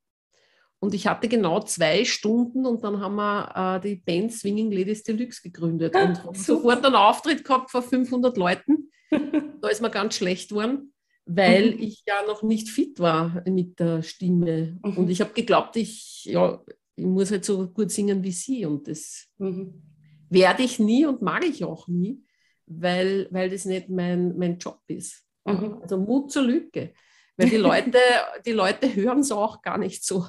Und 0.78 0.94
ich 0.94 1.06
hatte 1.06 1.28
genau 1.28 1.60
zwei 1.60 2.04
Stunden 2.04 2.66
und 2.66 2.84
dann 2.84 3.00
haben 3.00 3.16
wir 3.16 3.78
äh, 3.78 3.80
die 3.80 3.96
Band 3.96 4.32
Swinging 4.32 4.70
Ladies 4.70 5.02
Deluxe 5.02 5.42
gegründet 5.42 5.94
und 5.94 6.22
haben 6.22 6.34
sofort 6.34 6.84
einen 6.84 6.94
Auftritt 6.94 7.44
gehabt 7.44 7.70
vor 7.70 7.82
500 7.82 8.36
Leuten. 8.36 8.90
da 9.10 9.68
ist 9.68 9.80
mir 9.80 9.90
ganz 9.90 10.16
schlecht 10.16 10.50
geworden, 10.50 10.92
weil 11.24 11.74
mhm. 11.74 11.82
ich 11.82 12.04
ja 12.06 12.22
noch 12.26 12.42
nicht 12.42 12.68
fit 12.68 13.00
war 13.00 13.42
mit 13.48 13.80
der 13.80 14.02
Stimme. 14.02 14.78
Mhm. 14.84 14.96
Und 14.98 15.10
ich 15.10 15.20
habe 15.20 15.32
geglaubt, 15.32 15.76
ich, 15.76 16.24
ja, 16.26 16.62
ich 16.94 17.04
muss 17.04 17.30
halt 17.30 17.44
so 17.44 17.68
gut 17.68 17.90
singen 17.90 18.22
wie 18.22 18.32
sie. 18.32 18.66
Und 18.66 18.86
das 18.86 19.28
mhm. 19.38 19.82
werde 20.28 20.62
ich 20.62 20.78
nie 20.78 21.06
und 21.06 21.22
mag 21.22 21.44
ich 21.44 21.64
auch 21.64 21.88
nie, 21.88 22.22
weil, 22.66 23.28
weil 23.30 23.48
das 23.48 23.64
nicht 23.64 23.88
mein, 23.88 24.36
mein 24.36 24.58
Job 24.58 24.80
ist. 24.88 25.24
Also 25.44 25.96
Mut 25.96 26.32
zur 26.32 26.42
Lücke. 26.42 26.92
Weil 27.36 27.50
die 27.50 27.56
Leute, 27.56 27.98
die 28.46 28.52
Leute 28.52 28.94
hören 28.94 29.20
es 29.20 29.30
auch 29.30 29.62
gar 29.62 29.78
nicht 29.78 30.04
so 30.04 30.26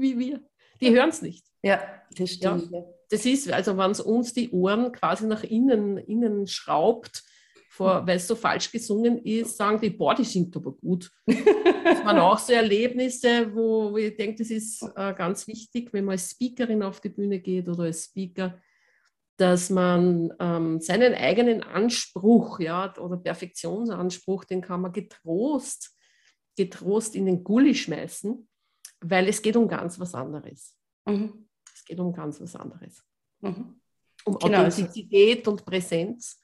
wie 0.00 0.18
wir. 0.18 0.40
Die 0.80 0.90
hören 0.90 1.10
es 1.10 1.22
nicht. 1.22 1.46
Ja, 1.62 1.80
das 2.16 2.30
stimmt. 2.30 2.70
Ja, 2.70 2.84
das 3.10 3.26
ist, 3.26 3.50
also 3.52 3.76
wenn 3.76 3.90
es 3.90 4.00
uns 4.00 4.32
die 4.32 4.50
Ohren 4.50 4.92
quasi 4.92 5.26
nach 5.26 5.44
innen, 5.44 5.98
innen 5.98 6.46
schraubt, 6.46 7.24
weil 7.78 8.16
es 8.16 8.28
so 8.28 8.34
falsch 8.34 8.70
gesungen 8.70 9.24
ist, 9.24 9.56
sagen 9.56 9.80
die, 9.80 9.90
boah, 9.90 10.14
die 10.14 10.24
singt 10.24 10.54
aber 10.54 10.72
gut. 10.72 11.10
das 11.26 12.04
waren 12.04 12.18
auch 12.18 12.38
so 12.38 12.52
Erlebnisse, 12.52 13.54
wo, 13.54 13.92
wo 13.92 13.96
ich 13.96 14.16
denke, 14.16 14.36
das 14.38 14.50
ist 14.50 14.82
äh, 14.96 15.14
ganz 15.14 15.46
wichtig, 15.46 15.92
wenn 15.92 16.04
man 16.04 16.12
als 16.12 16.30
Speakerin 16.30 16.82
auf 16.82 17.00
die 17.00 17.08
Bühne 17.08 17.40
geht 17.40 17.68
oder 17.68 17.84
als 17.84 18.04
Speaker, 18.04 18.60
dass 19.38 19.70
man 19.70 20.30
ähm, 20.38 20.80
seinen 20.80 21.14
eigenen 21.14 21.62
Anspruch 21.62 22.60
ja, 22.60 22.94
oder 22.98 23.16
Perfektionsanspruch, 23.16 24.44
den 24.44 24.60
kann 24.60 24.82
man 24.82 24.92
getrost, 24.92 25.96
getrost 26.56 27.14
in 27.14 27.24
den 27.24 27.42
Gully 27.42 27.74
schmeißen, 27.74 28.46
weil 29.00 29.28
es 29.28 29.40
geht 29.42 29.56
um 29.56 29.68
ganz 29.68 29.98
was 29.98 30.14
anderes. 30.14 30.76
Mhm. 31.06 31.48
Es 31.74 31.84
geht 31.84 31.98
um 31.98 32.12
ganz 32.12 32.40
was 32.40 32.56
anderes. 32.56 33.02
Mhm. 33.40 33.80
Um 34.24 34.38
genau. 34.38 34.66
Authentizität 34.66 35.46
und 35.48 35.64
Präsenz. 35.64 36.40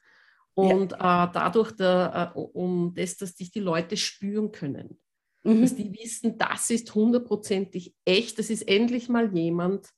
Und 0.55 0.93
ja. 0.93 1.25
äh, 1.25 1.31
dadurch, 1.33 1.73
der, 1.73 2.33
äh, 2.35 2.39
um 2.39 2.95
das, 2.95 3.17
dass 3.19 3.35
dich 3.35 3.51
die 3.51 3.61
Leute 3.61 3.97
spüren 3.97 4.51
können. 4.51 4.99
Mhm. 5.45 5.61
Dass 5.61 5.77
die 5.77 5.93
wissen, 5.93 6.39
das 6.39 6.71
ist 6.71 6.95
hundertprozentig 6.95 7.95
echt, 8.05 8.39
das 8.39 8.49
ist 8.49 8.67
endlich 8.67 9.09
mal 9.09 9.33
jemand, 9.37 9.89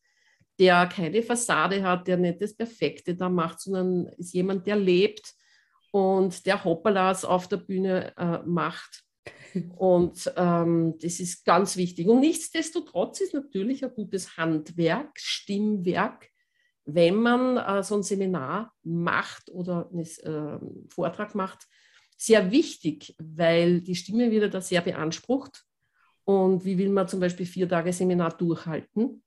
der 0.58 0.86
keine 0.88 1.22
Fassade 1.22 1.82
hat, 1.82 2.08
der 2.08 2.16
nicht 2.16 2.42
das 2.42 2.54
Perfekte 2.54 3.14
da 3.14 3.28
macht, 3.28 3.60
sondern 3.60 4.06
ist 4.18 4.34
jemand, 4.34 4.66
der 4.66 4.74
lebt 4.74 5.32
und 5.92 6.44
der 6.44 6.64
Hoppalas 6.64 7.24
auf 7.24 7.48
der 7.48 7.58
Bühne 7.58 8.12
äh, 8.16 8.38
macht. 8.44 9.04
Und 9.76 10.32
ähm, 10.36 10.94
das 11.00 11.20
ist 11.20 11.44
ganz 11.44 11.76
wichtig. 11.76 12.08
Und 12.08 12.20
nichtsdestotrotz 12.20 13.20
ist 13.20 13.34
natürlich 13.34 13.84
ein 13.84 13.94
gutes 13.94 14.36
Handwerk, 14.36 15.18
Stimmwerk, 15.18 16.30
wenn 16.84 17.16
man 17.16 17.56
äh, 17.58 17.82
so 17.82 17.96
ein 17.96 18.02
Seminar 18.02 18.72
macht 18.82 19.50
oder 19.50 19.90
einen 19.92 20.04
äh, 20.04 20.58
Vortrag 20.88 21.34
macht, 21.34 21.66
sehr 22.16 22.50
wichtig, 22.50 23.14
weil 23.18 23.80
die 23.80 23.94
Stimme 23.94 24.30
wird 24.30 24.52
da 24.52 24.60
sehr 24.60 24.80
beansprucht. 24.80 25.64
Und 26.24 26.64
wie 26.64 26.76
will 26.76 26.90
man 26.90 27.08
zum 27.08 27.20
Beispiel 27.20 27.46
vier 27.46 27.68
Tage 27.68 27.92
Seminar 27.92 28.36
durchhalten, 28.36 29.22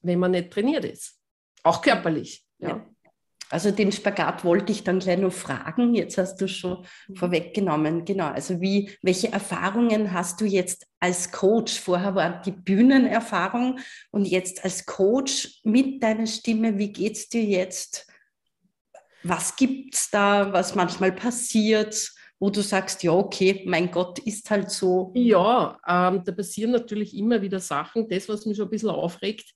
wenn 0.00 0.18
man 0.18 0.30
nicht 0.30 0.50
trainiert 0.50 0.84
ist? 0.84 1.20
Auch 1.62 1.82
körperlich. 1.82 2.46
Ja. 2.58 2.68
ja. 2.68 2.89
Also 3.50 3.72
den 3.72 3.90
Spagat 3.90 4.44
wollte 4.44 4.70
ich 4.70 4.84
dann 4.84 5.00
gleich 5.00 5.18
noch 5.18 5.32
fragen. 5.32 5.94
Jetzt 5.94 6.16
hast 6.18 6.36
du 6.40 6.46
schon 6.46 6.86
mhm. 7.08 7.16
vorweggenommen. 7.16 8.04
Genau. 8.04 8.28
Also 8.28 8.60
wie, 8.60 8.90
welche 9.02 9.32
Erfahrungen 9.32 10.12
hast 10.12 10.40
du 10.40 10.44
jetzt 10.44 10.86
als 11.00 11.32
Coach? 11.32 11.78
Vorher 11.80 12.14
war 12.14 12.40
die 12.42 12.52
Bühnenerfahrung 12.52 13.80
und 14.12 14.24
jetzt 14.24 14.64
als 14.64 14.86
Coach 14.86 15.60
mit 15.64 16.02
deiner 16.02 16.26
Stimme. 16.26 16.78
Wie 16.78 16.92
geht 16.92 17.16
es 17.16 17.28
dir 17.28 17.42
jetzt? 17.42 18.06
Was 19.24 19.56
gibt 19.56 19.94
es 19.94 20.10
da, 20.10 20.52
was 20.52 20.74
manchmal 20.74 21.12
passiert? 21.12 22.12
wo 22.42 22.48
du 22.48 22.62
sagst, 22.62 23.02
ja, 23.02 23.12
okay, 23.12 23.62
mein 23.66 23.90
Gott, 23.90 24.18
ist 24.20 24.50
halt 24.50 24.70
so. 24.70 25.12
Ja, 25.14 25.78
ähm, 25.86 26.22
da 26.24 26.32
passieren 26.32 26.70
natürlich 26.70 27.14
immer 27.14 27.42
wieder 27.42 27.60
Sachen. 27.60 28.08
Das, 28.08 28.30
was 28.30 28.46
mich 28.46 28.56
schon 28.56 28.66
ein 28.66 28.70
bisschen 28.70 28.88
aufregt, 28.88 29.52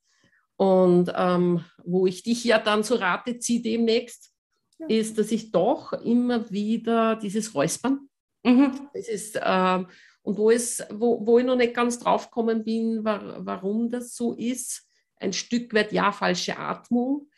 und 0.57 1.13
ähm, 1.15 1.65
wo 1.85 2.07
ich 2.07 2.23
dich 2.23 2.45
ja 2.45 2.59
dann 2.59 2.85
zu 2.85 2.95
Rate 2.95 3.39
ziehe 3.39 3.61
demnächst, 3.61 4.33
ja. 4.79 4.87
ist, 4.89 5.19
dass 5.19 5.33
ich 5.33 5.51
doch 5.51 5.93
immer 5.93 6.51
wieder 6.51 7.17
dieses 7.17 7.55
Räuspern, 7.55 8.09
mhm. 8.45 8.89
das 8.93 9.09
ist, 9.09 9.41
ähm, 9.43 9.87
und 10.23 10.39
wo, 10.39 10.51
es, 10.51 10.83
wo, 10.91 11.27
wo 11.27 11.39
ich 11.39 11.45
noch 11.45 11.57
nicht 11.57 11.75
ganz 11.75 11.99
drauf 11.99 12.31
gekommen 12.31 12.65
bin, 12.65 13.05
war, 13.05 13.45
warum 13.45 13.91
das 13.91 14.17
so 14.17 14.35
ist, 14.35 14.89
ein 15.17 15.33
Stück 15.33 15.75
weit 15.75 15.93
ja, 15.93 16.13
falsche 16.13 16.59
Atmung, 16.59 17.29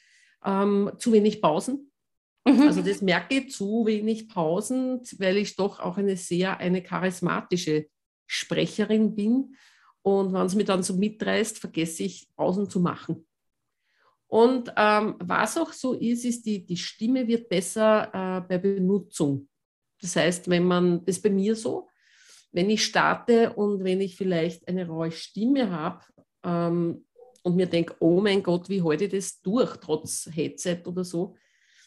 ähm, 0.44 0.92
zu 0.98 1.12
wenig 1.12 1.42
Pausen. 1.42 1.90
Mhm. 2.46 2.62
Also 2.62 2.82
das 2.82 3.02
merke 3.02 3.34
ich 3.34 3.50
zu 3.50 3.86
wenig 3.86 4.28
Pausen, 4.28 5.00
weil 5.18 5.36
ich 5.36 5.56
doch 5.56 5.80
auch 5.80 5.98
eine 5.98 6.16
sehr 6.16 6.58
eine 6.58 6.82
charismatische 6.82 7.86
Sprecherin 8.26 9.16
bin 9.16 9.56
Und 10.06 10.32
wenn 10.32 10.46
es 10.46 10.54
mir 10.54 10.64
dann 10.64 10.84
so 10.84 10.94
mitreißt, 10.94 11.58
vergesse 11.58 12.04
ich 12.04 12.28
außen 12.36 12.70
zu 12.70 12.78
machen. 12.78 13.26
Und 14.28 14.72
ähm, 14.76 15.16
was 15.18 15.58
auch 15.58 15.72
so 15.72 15.94
ist, 15.94 16.24
ist, 16.24 16.46
die, 16.46 16.64
die 16.64 16.76
Stimme 16.76 17.26
wird 17.26 17.48
besser 17.48 18.14
äh, 18.14 18.40
bei 18.48 18.58
Benutzung. 18.58 19.48
Das 20.00 20.14
heißt, 20.14 20.48
wenn 20.48 20.62
man, 20.62 21.04
das 21.04 21.16
ist 21.16 21.22
bei 21.24 21.30
mir 21.30 21.56
so, 21.56 21.88
wenn 22.52 22.70
ich 22.70 22.84
starte 22.84 23.54
und 23.54 23.82
wenn 23.82 24.00
ich 24.00 24.14
vielleicht 24.14 24.68
eine 24.68 24.86
raue 24.86 25.10
Stimme 25.10 25.72
habe 25.72 26.04
ähm, 26.44 27.04
und 27.42 27.56
mir 27.56 27.66
denke, 27.66 27.96
oh 27.98 28.20
mein 28.20 28.44
Gott, 28.44 28.68
wie 28.68 28.82
halte 28.82 29.06
ich 29.06 29.10
das 29.10 29.42
durch, 29.42 29.76
trotz 29.78 30.30
Headset 30.32 30.82
oder 30.86 31.02
so, 31.02 31.34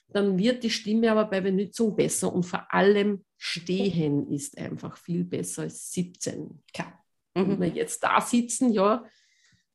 dann 0.09 0.37
wird 0.37 0.61
die 0.65 0.69
Stimme 0.69 1.09
aber 1.09 1.23
bei 1.23 1.39
Benutzung 1.39 1.95
besser 1.95 2.33
und 2.33 2.43
vor 2.43 2.67
allem 2.73 3.23
Stehen 3.37 4.29
ist 4.29 4.57
einfach 4.57 4.97
viel 4.97 5.23
besser 5.23 5.61
als 5.61 5.89
Sitzen. 5.93 6.61
Klar. 6.73 6.98
Mhm. 7.39 7.49
Wenn 7.51 7.59
wir 7.61 7.67
jetzt 7.69 8.03
da 8.03 8.21
sitzen, 8.21 8.71
ja, 8.71 9.03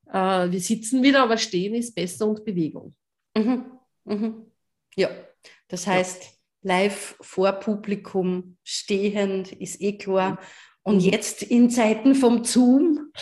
äh, 0.06 0.50
wir 0.50 0.61
sitzen 0.61 1.02
wieder, 1.02 1.23
aber 1.23 1.37
Stehen 1.37 1.75
ist 1.75 1.94
besser 1.94 2.26
und 2.26 2.44
Bewegung. 2.44 2.94
Mhm. 3.37 3.64
Mhm. 4.04 4.47
Ja, 4.97 5.11
das 5.68 5.87
heißt, 5.87 6.23
ja. 6.23 6.30
live 6.62 7.16
vor 7.21 7.52
Publikum, 7.52 8.56
stehend 8.62 9.52
ist 9.52 9.80
eh 9.80 9.99
klar. 9.99 10.33
Mhm. 10.33 10.38
Und 10.83 10.94
mhm. 10.97 11.11
jetzt 11.11 11.42
in 11.42 11.71
Zeiten 11.71 12.14
vom 12.14 12.44
Zoom 12.44 13.12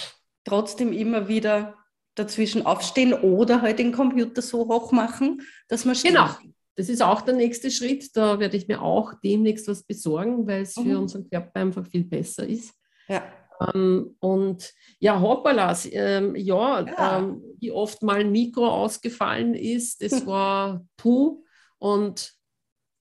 trotzdem 0.45 0.93
immer 0.93 1.29
wieder 1.29 1.77
dazwischen 2.15 2.67
aufstehen 2.67 3.15
oder 3.15 3.63
halt 3.63 3.79
den 3.79 3.93
Computer 3.93 4.43
so 4.43 4.69
hoch 4.69 4.93
machen, 4.93 5.43
dass 5.69 5.85
man 5.85 5.95
steht. 5.95 6.13
Genau. 6.13 6.29
Das 6.75 6.89
ist 6.89 7.03
auch 7.03 7.21
der 7.23 7.35
nächste 7.35 7.71
Schritt. 7.71 8.17
Da 8.17 8.39
werde 8.39 8.57
ich 8.57 8.69
mir 8.69 8.83
auch 8.83 9.15
demnächst 9.23 9.69
was 9.69 9.83
besorgen, 9.83 10.47
weil 10.47 10.63
es 10.63 10.77
mhm. 10.77 10.85
für 10.85 10.99
unseren 10.99 11.31
Körper 11.31 11.61
einfach 11.61 11.87
viel 11.87 12.05
besser 12.05 12.47
ist. 12.47 12.75
Ja. 13.09 13.23
Ähm, 13.75 14.17
und 14.21 14.73
ja, 14.99 15.21
hoppalas, 15.21 15.89
ähm, 15.91 16.35
ja, 16.37 16.81
ja. 16.81 17.19
Ähm, 17.19 17.43
wie 17.59 17.71
oft 17.71 18.03
mal 18.03 18.21
ein 18.21 18.33
Mikro 18.33 18.69
ausgefallen 18.69 19.55
ist, 19.55 20.03
das 20.03 20.27
war 20.27 20.85
puh. 20.97 21.45
Und 21.79 22.35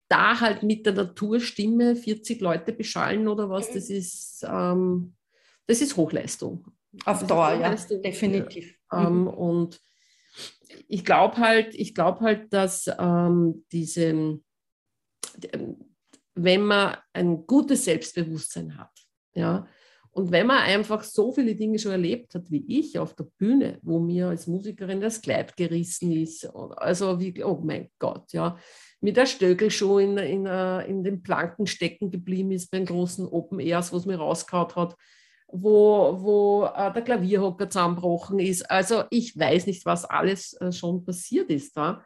da 0.08 0.39
halt 0.39 0.63
mit 0.63 0.86
der 0.86 0.94
Naturstimme 0.94 1.96
40 1.96 2.41
Leute 2.41 2.74
beschallen 2.74 3.27
oder 3.27 3.50
was, 3.50 3.70
mhm. 3.70 3.74
das 3.75 3.89
ist, 3.89 4.46
ähm, 4.48 5.15
das 5.68 5.82
ist 5.82 5.96
Hochleistung. 5.96 6.65
Auf 7.06 7.25
Dauer, 7.25 7.53
ja, 7.53 7.74
definitiv. 7.74 8.75
Ähm, 8.91 9.22
mhm. 9.22 9.27
Und 9.27 9.82
ich 10.88 11.06
glaube 11.06 11.38
halt, 11.38 11.74
ich 11.75 11.96
glaube 11.96 12.20
halt, 12.22 12.51
dass 12.51 12.89
ähm, 13.00 13.65
diese, 13.72 14.39
wenn 16.36 16.62
man 16.62 16.98
ein 17.13 17.48
gutes 17.48 17.86
Selbstbewusstsein 17.86 18.77
hat, 18.77 18.91
ja, 19.34 19.65
und 20.13 20.32
wenn 20.32 20.48
man 20.48 20.58
einfach 20.58 21.03
so 21.03 21.32
viele 21.32 21.56
Dinge 21.56 21.80
schon 21.80 21.94
erlebt 21.94 22.36
hat 22.36 22.51
wie 22.51 22.65
ich 22.68 23.00
auf 23.00 23.15
der 23.15 23.27
Bühne, 23.38 23.80
wo 23.82 24.00
mir 24.00 24.27
als 24.27 24.46
Musikerin 24.46 25.00
das 25.00 25.22
Kleid 25.22 25.56
gerissen 25.56 26.12
ist, 26.12 26.46
also 26.75 27.20
wie, 27.20 27.44
oh 27.44 27.62
mein 27.63 27.89
Gott, 27.98 28.34
ja, 28.34 28.58
mit 29.00 29.15
der 29.15 29.25
Stöckel 29.25 29.72
schon 29.72 30.01
in, 30.01 30.18
in, 30.18 30.46
äh, 30.46 30.86
in 30.86 31.03
den 31.03 31.24
Planken 31.24 31.65
stecken 31.65 32.12
geblieben 32.12 32.51
ist 32.51 32.70
beim 32.72 32.86
großen 32.86 33.25
Open 33.25 33.60
Airs, 33.60 33.94
was 33.94 34.06
mir 34.06 34.18
rausgehauen 34.18 34.75
hat, 34.75 34.98
wo, 35.48 36.18
wo 36.20 36.65
äh, 36.65 36.91
der 36.91 37.01
Klavierhocker 37.03 37.70
zusammenbrochen 37.70 38.39
ist. 38.39 38.70
Also 38.70 39.03
ich 39.10 39.38
weiß 39.38 39.65
nicht, 39.65 39.86
was 39.86 40.03
alles 40.03 40.53
äh, 40.60 40.74
schon 40.74 41.06
passiert 41.06 41.50
ist 41.50 41.77
da. 41.77 42.03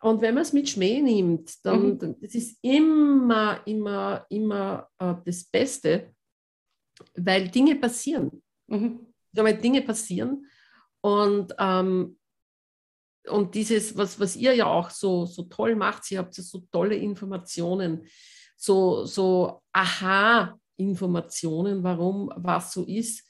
Und 0.00 0.22
wenn 0.22 0.34
man 0.34 0.42
es 0.42 0.52
mit 0.52 0.68
Schmäh 0.68 1.02
nimmt, 1.02 1.64
dann 1.64 1.98
mhm. 1.98 2.16
das 2.20 2.34
ist 2.34 2.58
immer, 2.62 3.60
immer, 3.66 4.24
immer 4.30 4.88
äh, 4.98 5.14
das 5.24 5.44
Beste, 5.44 6.14
weil 7.14 7.48
Dinge 7.48 7.76
passieren. 7.76 8.42
Mhm. 8.66 9.06
Weil 9.32 9.58
Dinge 9.58 9.82
passieren. 9.82 10.46
Und, 11.00 11.54
ähm, 11.58 12.18
und 13.28 13.54
dieses, 13.54 13.96
was, 13.96 14.18
was 14.18 14.36
ihr 14.36 14.54
ja 14.54 14.66
auch 14.66 14.90
so, 14.90 15.26
so 15.26 15.44
toll 15.44 15.76
macht, 15.76 16.10
ihr 16.10 16.18
habt 16.18 16.36
ja 16.36 16.42
so 16.42 16.60
tolle 16.72 16.96
Informationen, 16.96 18.06
so, 18.56 19.04
so 19.04 19.62
Aha-Informationen, 19.72 21.82
warum 21.82 22.32
was 22.36 22.72
so 22.72 22.84
ist. 22.84 23.24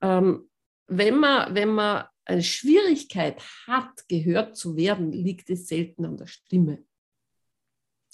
Ähm, 0.00 0.48
wenn, 0.86 1.18
man, 1.18 1.54
wenn 1.54 1.70
man 1.70 2.04
eine 2.24 2.42
Schwierigkeit 2.42 3.42
hat, 3.66 4.06
gehört 4.08 4.56
zu 4.56 4.76
werden, 4.76 5.12
liegt 5.12 5.50
es 5.50 5.68
selten 5.68 6.04
an 6.04 6.16
der 6.16 6.26
Stimme, 6.26 6.84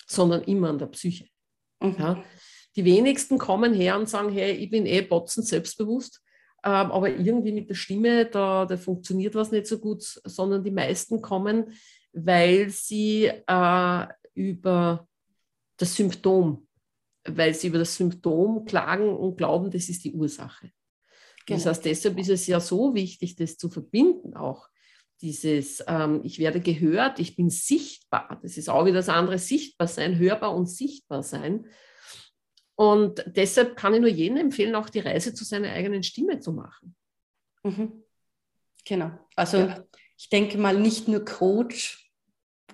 sondern 0.06 0.42
immer 0.42 0.70
an 0.70 0.78
der 0.78 0.86
Psyche. 0.86 1.28
Mhm. 1.80 1.96
Ja? 1.98 2.24
Die 2.76 2.84
wenigsten 2.84 3.38
kommen 3.38 3.74
her 3.74 3.98
und 3.98 4.08
sagen, 4.08 4.32
hey, 4.32 4.52
ich 4.52 4.70
bin 4.70 4.86
eh 4.86 5.02
botzen 5.02 5.42
selbstbewusst, 5.42 6.22
ähm, 6.64 6.92
aber 6.92 7.10
irgendwie 7.10 7.52
mit 7.52 7.68
der 7.68 7.74
Stimme, 7.74 8.26
da, 8.26 8.66
da 8.66 8.76
funktioniert 8.76 9.34
was 9.34 9.50
nicht 9.50 9.66
so 9.66 9.78
gut, 9.78 10.02
sondern 10.02 10.64
die 10.64 10.70
meisten 10.70 11.20
kommen, 11.20 11.72
weil 12.12 12.70
sie 12.70 13.30
äh, 13.46 14.06
über 14.34 15.06
das 15.76 15.94
Symptom, 15.94 16.66
weil 17.24 17.54
sie 17.54 17.68
über 17.68 17.78
das 17.78 17.96
Symptom 17.96 18.64
klagen 18.64 19.14
und 19.14 19.36
glauben, 19.36 19.70
das 19.70 19.88
ist 19.88 20.04
die 20.04 20.12
Ursache. 20.12 20.70
Genau. 21.46 21.58
Das 21.58 21.66
heißt, 21.66 21.84
deshalb 21.84 22.18
ist 22.18 22.28
es 22.28 22.46
ja 22.46 22.60
so 22.60 22.94
wichtig, 22.94 23.36
das 23.36 23.56
zu 23.56 23.68
verbinden 23.68 24.34
auch. 24.34 24.68
Dieses, 25.20 25.82
ähm, 25.86 26.20
ich 26.24 26.38
werde 26.38 26.60
gehört, 26.60 27.18
ich 27.18 27.36
bin 27.36 27.50
sichtbar. 27.50 28.38
Das 28.42 28.56
ist 28.56 28.68
auch 28.68 28.84
wieder 28.84 28.96
das 28.96 29.08
andere, 29.08 29.38
sichtbar 29.38 29.88
sein, 29.88 30.18
hörbar 30.18 30.54
und 30.54 30.66
sichtbar 30.66 31.22
sein. 31.22 31.66
Und 32.82 33.22
deshalb 33.26 33.76
kann 33.76 33.94
ich 33.94 34.00
nur 34.00 34.10
jedem 34.10 34.38
empfehlen, 34.38 34.74
auch 34.74 34.90
die 34.90 34.98
Reise 34.98 35.32
zu 35.32 35.44
seiner 35.44 35.70
eigenen 35.70 36.02
Stimme 36.02 36.40
zu 36.40 36.52
machen. 36.52 36.96
Mhm. 37.62 38.02
Genau. 38.84 39.12
Also 39.36 39.58
ja. 39.58 39.84
ich 40.18 40.28
denke 40.30 40.58
mal, 40.58 40.76
nicht 40.76 41.06
nur 41.06 41.24
Coach, 41.24 42.10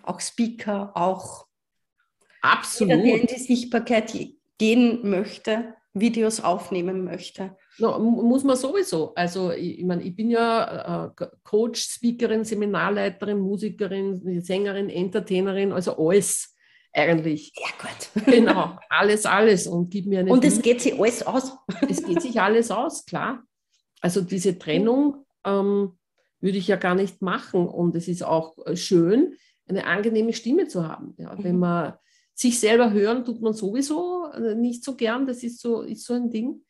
auch 0.02 0.18
Speaker, 0.20 0.92
auch 0.94 1.46
Absolut. 2.40 2.94
jeder, 2.94 3.02
der 3.04 3.20
in 3.20 3.26
die 3.26 3.38
Sichtbarkeit 3.38 4.14
gehen 4.56 5.10
möchte, 5.10 5.74
Videos 5.92 6.40
aufnehmen 6.40 7.04
möchte. 7.04 7.54
No, 7.76 7.98
muss 7.98 8.44
man 8.44 8.56
sowieso. 8.56 9.14
Also 9.14 9.52
ich, 9.52 9.80
ich 9.80 9.84
meine, 9.84 10.04
ich 10.04 10.16
bin 10.16 10.30
ja 10.30 11.04
äh, 11.18 11.26
Coach, 11.44 11.82
Speakerin, 11.82 12.46
Seminarleiterin, 12.46 13.40
Musikerin, 13.40 14.40
Sängerin, 14.40 14.88
Entertainerin, 14.88 15.70
also 15.70 15.98
alles 15.98 16.56
eigentlich. 16.92 17.52
Ja, 17.56 17.68
gut. 17.80 18.24
Genau, 18.32 18.78
alles, 18.88 19.26
alles. 19.26 19.66
Und 19.66 19.90
gib 19.90 20.06
mir 20.06 20.20
eine. 20.20 20.30
Und 20.30 20.44
es 20.44 20.60
geht 20.60 20.80
sich 20.80 20.98
alles 20.98 21.26
aus. 21.26 21.52
es 21.88 22.02
geht 22.02 22.22
sich 22.22 22.40
alles 22.40 22.70
aus, 22.70 23.04
klar. 23.04 23.42
Also 24.00 24.20
diese 24.20 24.58
Trennung 24.58 25.26
ähm, 25.44 25.98
würde 26.40 26.58
ich 26.58 26.68
ja 26.68 26.76
gar 26.76 26.94
nicht 26.94 27.22
machen. 27.22 27.66
Und 27.66 27.94
es 27.94 28.08
ist 28.08 28.22
auch 28.22 28.56
äh, 28.66 28.76
schön, 28.76 29.36
eine 29.68 29.86
angenehme 29.86 30.32
Stimme 30.32 30.68
zu 30.68 30.86
haben. 30.86 31.14
Ja, 31.18 31.34
mhm. 31.34 31.44
Wenn 31.44 31.58
man 31.58 31.94
sich 32.34 32.60
selber 32.60 32.92
hören, 32.92 33.24
tut 33.24 33.40
man 33.42 33.52
sowieso 33.52 34.26
äh, 34.32 34.54
nicht 34.54 34.84
so 34.84 34.94
gern. 34.94 35.26
Das 35.26 35.42
ist 35.42 35.60
so, 35.60 35.82
ist 35.82 36.04
so 36.04 36.14
ein 36.14 36.30
Ding. 36.30 36.62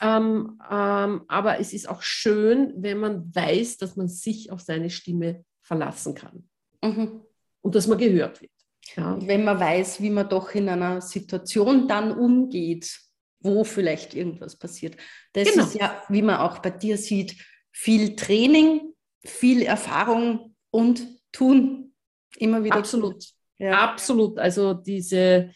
Ähm, 0.00 0.60
ähm, 0.70 1.22
aber 1.28 1.58
es 1.58 1.72
ist 1.72 1.88
auch 1.88 2.02
schön, 2.02 2.74
wenn 2.76 2.98
man 2.98 3.34
weiß, 3.34 3.78
dass 3.78 3.96
man 3.96 4.08
sich 4.08 4.50
auf 4.50 4.60
seine 4.60 4.90
Stimme 4.90 5.44
verlassen 5.62 6.14
kann. 6.14 6.48
Mhm. 6.82 7.22
Und 7.62 7.74
dass 7.74 7.86
man 7.86 7.98
gehört 7.98 8.40
wird. 8.40 8.52
Ja. 8.94 9.16
Wenn 9.20 9.44
man 9.44 9.58
weiß, 9.58 10.00
wie 10.00 10.10
man 10.10 10.28
doch 10.28 10.54
in 10.54 10.68
einer 10.68 11.00
Situation 11.00 11.88
dann 11.88 12.12
umgeht, 12.12 13.00
wo 13.40 13.64
vielleicht 13.64 14.14
irgendwas 14.14 14.56
passiert. 14.56 14.96
Das 15.32 15.50
genau. 15.50 15.64
ist 15.64 15.74
ja, 15.74 16.02
wie 16.08 16.22
man 16.22 16.36
auch 16.36 16.58
bei 16.58 16.70
dir 16.70 16.96
sieht, 16.98 17.36
viel 17.72 18.16
Training, 18.16 18.92
viel 19.24 19.62
Erfahrung 19.62 20.54
und 20.70 21.06
tun. 21.32 21.94
Immer 22.38 22.64
wieder. 22.64 22.76
Absolut. 22.76 23.24
Ja. 23.58 23.72
Absolut. 23.82 24.38
Also 24.38 24.74
diese, 24.74 25.50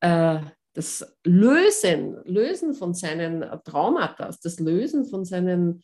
äh, 0.00 0.40
das 0.74 1.16
Lösen, 1.24 2.16
Lösen 2.24 2.74
von 2.74 2.94
seinen 2.94 3.44
Traumata, 3.64 4.30
das 4.42 4.58
Lösen 4.58 5.06
von 5.06 5.24
seinen 5.24 5.82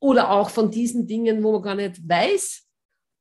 oder 0.00 0.30
auch 0.30 0.50
von 0.50 0.70
diesen 0.70 1.06
Dingen, 1.06 1.42
wo 1.42 1.52
man 1.52 1.62
gar 1.62 1.74
nicht 1.74 2.08
weiß, 2.08 2.67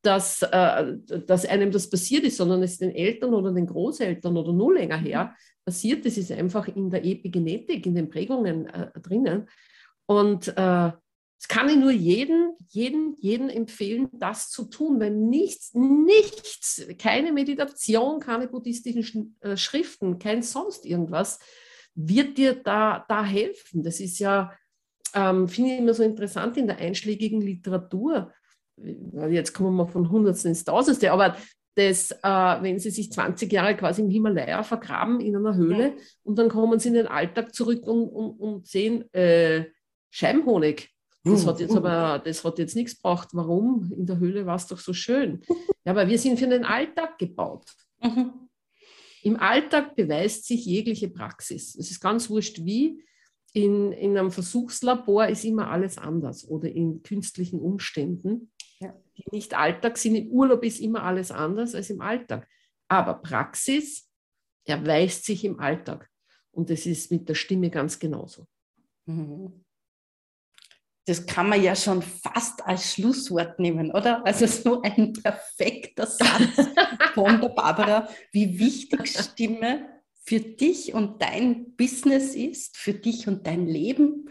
dass, 0.07 0.41
äh, 0.41 0.95
dass 1.27 1.45
einem 1.45 1.69
das 1.69 1.89
passiert 1.89 2.23
ist, 2.23 2.37
sondern 2.37 2.63
es 2.63 2.77
den 2.77 2.91
Eltern 2.91 3.33
oder 3.33 3.51
den 3.51 3.67
Großeltern 3.67 4.37
oder 4.37 4.53
nur 4.53 4.73
länger 4.73 4.97
her 4.97 5.25
mhm. 5.25 5.65
passiert. 5.65 6.05
Das 6.05 6.17
ist 6.17 6.31
einfach 6.31 6.69
in 6.69 6.89
der 6.89 7.03
Epigenetik, 7.03 7.85
in 7.85 7.93
den 7.93 8.09
Prägungen 8.09 8.67
äh, 8.67 8.89
drinnen. 9.01 9.49
Und 10.05 10.47
äh, 10.57 10.91
es 11.39 11.47
kann 11.49 11.67
ich 11.67 11.75
nur 11.75 11.91
jeden, 11.91 12.53
jeden, 12.69 13.17
jeden 13.19 13.49
empfehlen, 13.49 14.07
das 14.13 14.49
zu 14.49 14.63
tun, 14.69 14.97
weil 15.01 15.11
nichts, 15.11 15.73
nichts, 15.73 16.87
keine 16.97 17.33
Meditation, 17.33 18.21
keine 18.21 18.47
buddhistischen 18.47 19.35
äh, 19.41 19.57
Schriften, 19.57 20.19
kein 20.19 20.41
sonst 20.41 20.85
irgendwas 20.85 21.39
wird 21.95 22.37
dir 22.37 22.55
da, 22.55 23.05
da 23.09 23.25
helfen. 23.25 23.83
Das 23.83 23.99
ist 23.99 24.19
ja, 24.19 24.53
ähm, 25.13 25.49
finde 25.49 25.73
ich 25.73 25.79
immer 25.79 25.93
so 25.93 26.03
interessant 26.03 26.55
in 26.55 26.67
der 26.67 26.77
einschlägigen 26.77 27.41
Literatur 27.41 28.31
jetzt 29.29 29.53
kommen 29.53 29.75
wir 29.75 29.87
von 29.87 30.09
Hundertsten 30.09 30.49
ins 30.49 30.63
Tausendste, 30.63 31.11
aber 31.11 31.35
das, 31.75 32.11
äh, 32.11 32.61
wenn 32.61 32.79
sie 32.79 32.89
sich 32.89 33.11
20 33.11 33.51
Jahre 33.51 33.75
quasi 33.75 34.01
im 34.01 34.09
Himalaya 34.09 34.63
vergraben 34.63 35.19
in 35.19 35.35
einer 35.35 35.55
Höhle 35.55 35.89
ja. 35.89 35.93
und 36.23 36.37
dann 36.39 36.49
kommen 36.49 36.79
sie 36.79 36.89
in 36.89 36.95
den 36.95 37.07
Alltag 37.07 37.53
zurück 37.53 37.85
und, 37.85 38.07
und, 38.07 38.39
und 38.39 38.67
sehen 38.67 39.11
äh, 39.13 39.65
Scheibenhonig. 40.09 40.89
Das 41.23 41.45
hat 41.45 41.59
jetzt 41.59 41.75
aber, 41.75 42.21
das 42.23 42.43
hat 42.43 42.57
jetzt 42.57 42.75
nichts 42.75 42.95
gebracht. 42.95 43.29
Warum? 43.33 43.91
In 43.91 44.05
der 44.05 44.17
Höhle 44.17 44.45
war 44.45 44.55
es 44.55 44.67
doch 44.67 44.79
so 44.79 44.93
schön. 44.93 45.41
Ja, 45.85 45.93
aber 45.93 46.09
wir 46.09 46.19
sind 46.19 46.37
für 46.37 46.47
den 46.47 46.65
Alltag 46.65 47.17
gebaut. 47.17 47.71
Mhm. 48.03 48.49
Im 49.23 49.37
Alltag 49.37 49.95
beweist 49.95 50.45
sich 50.45 50.65
jegliche 50.65 51.07
Praxis. 51.07 51.75
Es 51.75 51.89
ist 51.89 52.01
ganz 52.01 52.29
wurscht 52.29 52.65
wie. 52.65 53.01
In, 53.53 53.93
in 53.93 54.17
einem 54.17 54.31
Versuchslabor 54.31 55.27
ist 55.27 55.45
immer 55.45 55.69
alles 55.69 55.97
anders 55.97 56.45
oder 56.45 56.69
in 56.69 57.03
künstlichen 57.03 57.61
Umständen. 57.61 58.51
Die 59.17 59.25
nicht 59.31 59.53
Alltag 59.53 59.97
sind. 59.97 60.15
Im 60.15 60.27
Urlaub 60.27 60.63
ist 60.63 60.79
immer 60.79 61.03
alles 61.03 61.31
anders 61.31 61.75
als 61.75 61.89
im 61.89 62.01
Alltag. 62.01 62.47
Aber 62.87 63.15
Praxis 63.15 64.09
erweist 64.65 65.25
sich 65.25 65.43
im 65.43 65.59
Alltag. 65.59 66.09
Und 66.51 66.69
das 66.69 66.85
ist 66.85 67.11
mit 67.11 67.27
der 67.27 67.35
Stimme 67.35 67.69
ganz 67.69 67.99
genauso. 67.99 68.47
Mhm 69.05 69.65
das 71.07 71.25
kann 71.25 71.47
man 71.47 71.63
ja 71.63 71.73
schon 71.73 72.01
fast 72.01 72.65
als 72.65 72.93
Schlusswort 72.93 73.59
nehmen, 73.59 73.91
oder? 73.91 74.25
Also 74.25 74.45
so 74.45 74.81
ein 74.81 75.13
perfekter 75.13 76.05
Satz 76.05 76.67
von 77.13 77.39
der 77.39 77.49
Barbara, 77.49 78.09
wie 78.33 78.59
wichtig 78.59 79.07
Stimme 79.17 79.87
für 80.25 80.41
dich 80.41 80.93
und 80.93 81.21
dein 81.21 81.77
Business 81.77 82.35
ist, 82.35 82.75
für 82.75 82.93
dich 82.93 83.29
und 83.29 83.47
dein 83.47 83.67
Leben. 83.67 84.29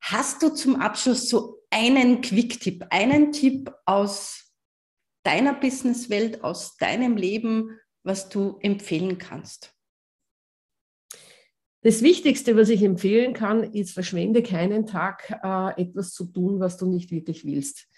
Hast 0.00 0.42
du 0.42 0.48
zum 0.48 0.80
Abschluss 0.80 1.28
so 1.28 1.63
einen 1.74 2.20
Quick-Tipp, 2.20 2.86
einen 2.90 3.32
Tipp 3.32 3.74
aus 3.84 4.52
deiner 5.24 5.54
Businesswelt, 5.54 6.44
aus 6.44 6.76
deinem 6.76 7.16
Leben, 7.16 7.80
was 8.04 8.28
du 8.28 8.58
empfehlen 8.60 9.18
kannst? 9.18 9.74
Das 11.82 12.00
Wichtigste, 12.02 12.56
was 12.56 12.68
ich 12.68 12.82
empfehlen 12.82 13.34
kann, 13.34 13.64
ist, 13.74 13.92
verschwende 13.92 14.42
keinen 14.42 14.86
Tag, 14.86 15.28
äh, 15.42 15.82
etwas 15.82 16.12
zu 16.12 16.26
tun, 16.26 16.60
was 16.60 16.76
du 16.76 16.86
nicht 16.86 17.10
wirklich 17.10 17.44
willst. 17.44 17.88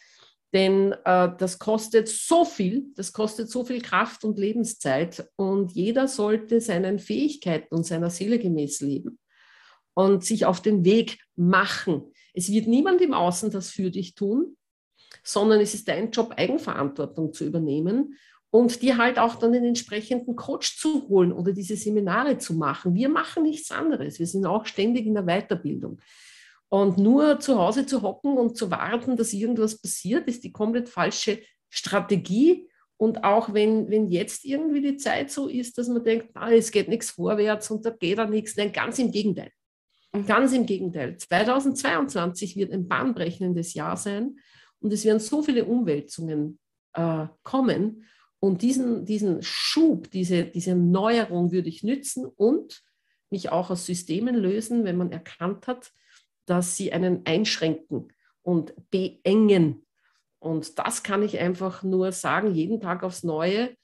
Denn 0.54 0.92
äh, 1.04 1.28
das 1.36 1.58
kostet 1.58 2.08
so 2.08 2.46
viel, 2.46 2.86
das 2.94 3.12
kostet 3.12 3.50
so 3.50 3.62
viel 3.64 3.82
Kraft 3.82 4.24
und 4.24 4.38
Lebenszeit 4.38 5.28
und 5.36 5.72
jeder 5.72 6.08
sollte 6.08 6.62
seinen 6.62 6.98
Fähigkeiten 6.98 7.74
und 7.74 7.84
seiner 7.84 8.08
Seele 8.08 8.38
gemäß 8.38 8.80
leben 8.80 9.18
und 9.92 10.24
sich 10.24 10.46
auf 10.46 10.62
den 10.62 10.84
Weg 10.86 11.18
machen. 11.36 12.10
Es 12.36 12.52
wird 12.52 12.66
niemand 12.66 13.00
im 13.00 13.14
Außen 13.14 13.50
das 13.50 13.70
für 13.70 13.90
dich 13.90 14.14
tun, 14.14 14.56
sondern 15.24 15.60
es 15.60 15.72
ist 15.72 15.88
dein 15.88 16.10
Job, 16.10 16.34
Eigenverantwortung 16.36 17.32
zu 17.32 17.46
übernehmen 17.46 18.14
und 18.50 18.82
dir 18.82 18.98
halt 18.98 19.18
auch 19.18 19.36
dann 19.36 19.52
den 19.52 19.64
entsprechenden 19.64 20.36
Coach 20.36 20.78
zu 20.78 21.08
holen 21.08 21.32
oder 21.32 21.52
diese 21.52 21.76
Seminare 21.76 22.36
zu 22.36 22.54
machen. 22.54 22.94
Wir 22.94 23.08
machen 23.08 23.42
nichts 23.42 23.70
anderes. 23.70 24.18
Wir 24.18 24.26
sind 24.26 24.44
auch 24.44 24.66
ständig 24.66 25.06
in 25.06 25.14
der 25.14 25.24
Weiterbildung. 25.24 25.98
Und 26.68 26.98
nur 26.98 27.40
zu 27.40 27.58
Hause 27.58 27.86
zu 27.86 28.02
hocken 28.02 28.36
und 28.36 28.56
zu 28.56 28.70
warten, 28.70 29.16
dass 29.16 29.32
irgendwas 29.32 29.80
passiert, 29.80 30.28
ist 30.28 30.44
die 30.44 30.52
komplett 30.52 30.90
falsche 30.90 31.40
Strategie. 31.70 32.68
Und 32.98 33.24
auch 33.24 33.54
wenn, 33.54 33.88
wenn 33.88 34.08
jetzt 34.08 34.44
irgendwie 34.44 34.82
die 34.82 34.96
Zeit 34.98 35.30
so 35.30 35.48
ist, 35.48 35.78
dass 35.78 35.88
man 35.88 36.04
denkt, 36.04 36.28
ah, 36.34 36.50
es 36.50 36.70
geht 36.70 36.88
nichts 36.88 37.10
vorwärts 37.10 37.70
und 37.70 37.86
da 37.86 37.90
geht 37.90 38.18
da 38.18 38.26
nichts, 38.26 38.56
nein, 38.56 38.72
ganz 38.72 38.98
im 38.98 39.10
Gegenteil. 39.10 39.52
Mhm. 40.16 40.26
Ganz 40.26 40.52
im 40.52 40.66
Gegenteil. 40.66 41.16
2022 41.16 42.56
wird 42.56 42.72
ein 42.72 42.88
bahnbrechendes 42.88 43.74
Jahr 43.74 43.96
sein 43.96 44.38
und 44.80 44.92
es 44.92 45.04
werden 45.04 45.20
so 45.20 45.42
viele 45.42 45.64
Umwälzungen 45.64 46.58
äh, 46.92 47.26
kommen. 47.42 48.04
Und 48.38 48.62
diesen, 48.62 49.04
diesen 49.04 49.42
Schub, 49.42 50.10
diese, 50.10 50.44
diese 50.44 50.74
Neuerung 50.74 51.52
würde 51.52 51.68
ich 51.68 51.82
nützen 51.82 52.26
und 52.26 52.82
mich 53.30 53.50
auch 53.50 53.70
aus 53.70 53.86
Systemen 53.86 54.36
lösen, 54.36 54.84
wenn 54.84 54.96
man 54.96 55.10
erkannt 55.10 55.66
hat, 55.66 55.92
dass 56.44 56.76
sie 56.76 56.92
einen 56.92 57.22
einschränken 57.24 58.12
und 58.42 58.74
beengen. 58.90 59.86
Und 60.38 60.78
das 60.78 61.02
kann 61.02 61.22
ich 61.22 61.38
einfach 61.40 61.82
nur 61.82 62.12
sagen, 62.12 62.54
jeden 62.54 62.80
Tag 62.80 63.02
aufs 63.02 63.24
Neue, 63.24 63.74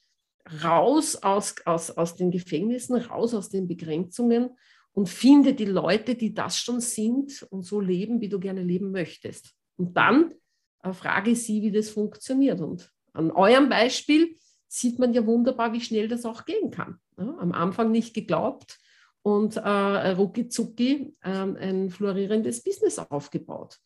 raus 0.63 1.17
aus, 1.17 1.57
aus, 1.65 1.91
aus 1.91 2.15
den 2.15 2.31
Gefängnissen, 2.31 2.97
raus 2.97 3.35
aus 3.35 3.49
den 3.49 3.67
Begrenzungen 3.67 4.51
und 4.93 5.09
finde 5.09 5.55
die 5.55 5.65
Leute, 5.65 6.15
die 6.15 6.35
das 6.35 6.59
schon 6.59 6.81
sind 6.81 7.47
und 7.51 7.63
so 7.63 7.81
leben, 7.81 8.21
wie 8.21 8.29
du 8.29 8.39
gerne 8.39 8.63
leben 8.63 8.91
möchtest. 8.91 9.55
Und 9.77 9.97
dann 9.97 10.35
äh, 10.83 10.93
frage 10.93 11.35
sie, 11.35 11.63
wie 11.63 11.73
das 11.73 11.91
funktioniert. 11.91 12.61
Und 12.61 12.91
an 13.13 13.31
eurem 13.31 13.69
Beispiel 13.69 14.37
sieht 14.69 14.99
man 14.99 15.13
ja 15.13 15.27
wunderbar, 15.27 15.73
wie 15.73 15.81
schnell 15.81 16.09
das 16.09 16.25
auch 16.25 16.45
gehen 16.45 16.71
kann. 16.71 16.99
Ja, 17.19 17.37
am 17.39 17.53
Anfang 17.53 17.91
nicht 17.91 18.15
geglaubt 18.15 18.79
und 19.23 19.57
äh, 19.57 20.11
rucki 20.11 20.49
zucki 20.49 21.15
äh, 21.23 21.29
ein 21.29 21.91
florierendes 21.91 22.63
Business 22.63 22.99
aufgebaut. 22.99 23.79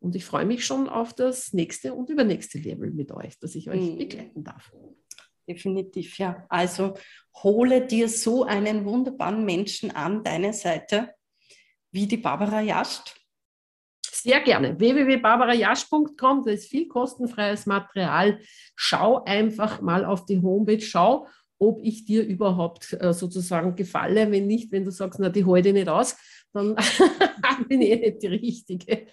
Und 0.00 0.16
ich 0.16 0.24
freue 0.24 0.46
mich 0.46 0.66
schon 0.66 0.88
auf 0.88 1.14
das 1.14 1.52
nächste 1.52 1.94
und 1.94 2.10
übernächste 2.10 2.58
Level 2.58 2.90
mit 2.90 3.12
euch, 3.12 3.38
dass 3.38 3.54
ich 3.54 3.70
euch 3.70 3.92
mhm. 3.92 3.98
begleiten 3.98 4.42
darf. 4.42 4.72
Definitiv, 5.52 6.18
ja. 6.18 6.46
Also 6.48 6.94
hole 7.42 7.86
dir 7.86 8.08
so 8.08 8.44
einen 8.44 8.84
wunderbaren 8.84 9.44
Menschen 9.44 9.90
an 9.90 10.22
deine 10.24 10.52
Seite 10.52 11.14
wie 11.90 12.06
die 12.06 12.16
Barbara 12.16 12.60
Jascht 12.60 13.22
sehr 14.22 14.40
gerne. 14.40 14.78
www.barbarajasch.com, 14.78 16.44
da 16.44 16.50
ist 16.52 16.68
viel 16.68 16.86
kostenfreies 16.86 17.66
Material. 17.66 18.38
Schau 18.76 19.24
einfach 19.24 19.80
mal 19.80 20.04
auf 20.04 20.26
die 20.26 20.40
Homepage, 20.40 20.80
schau, 20.80 21.26
ob 21.58 21.80
ich 21.82 22.04
dir 22.04 22.24
überhaupt 22.24 22.96
äh, 23.00 23.12
sozusagen 23.12 23.74
gefalle. 23.74 24.30
Wenn 24.30 24.46
nicht, 24.46 24.70
wenn 24.70 24.84
du 24.84 24.90
sagst, 24.90 25.18
na, 25.20 25.28
die 25.28 25.44
heute 25.44 25.72
nicht 25.72 25.88
aus, 25.88 26.16
dann 26.52 26.76
bin 27.68 27.82
ich 27.82 28.00
nicht 28.00 28.22
die 28.22 28.28
Richtige. 28.28 29.06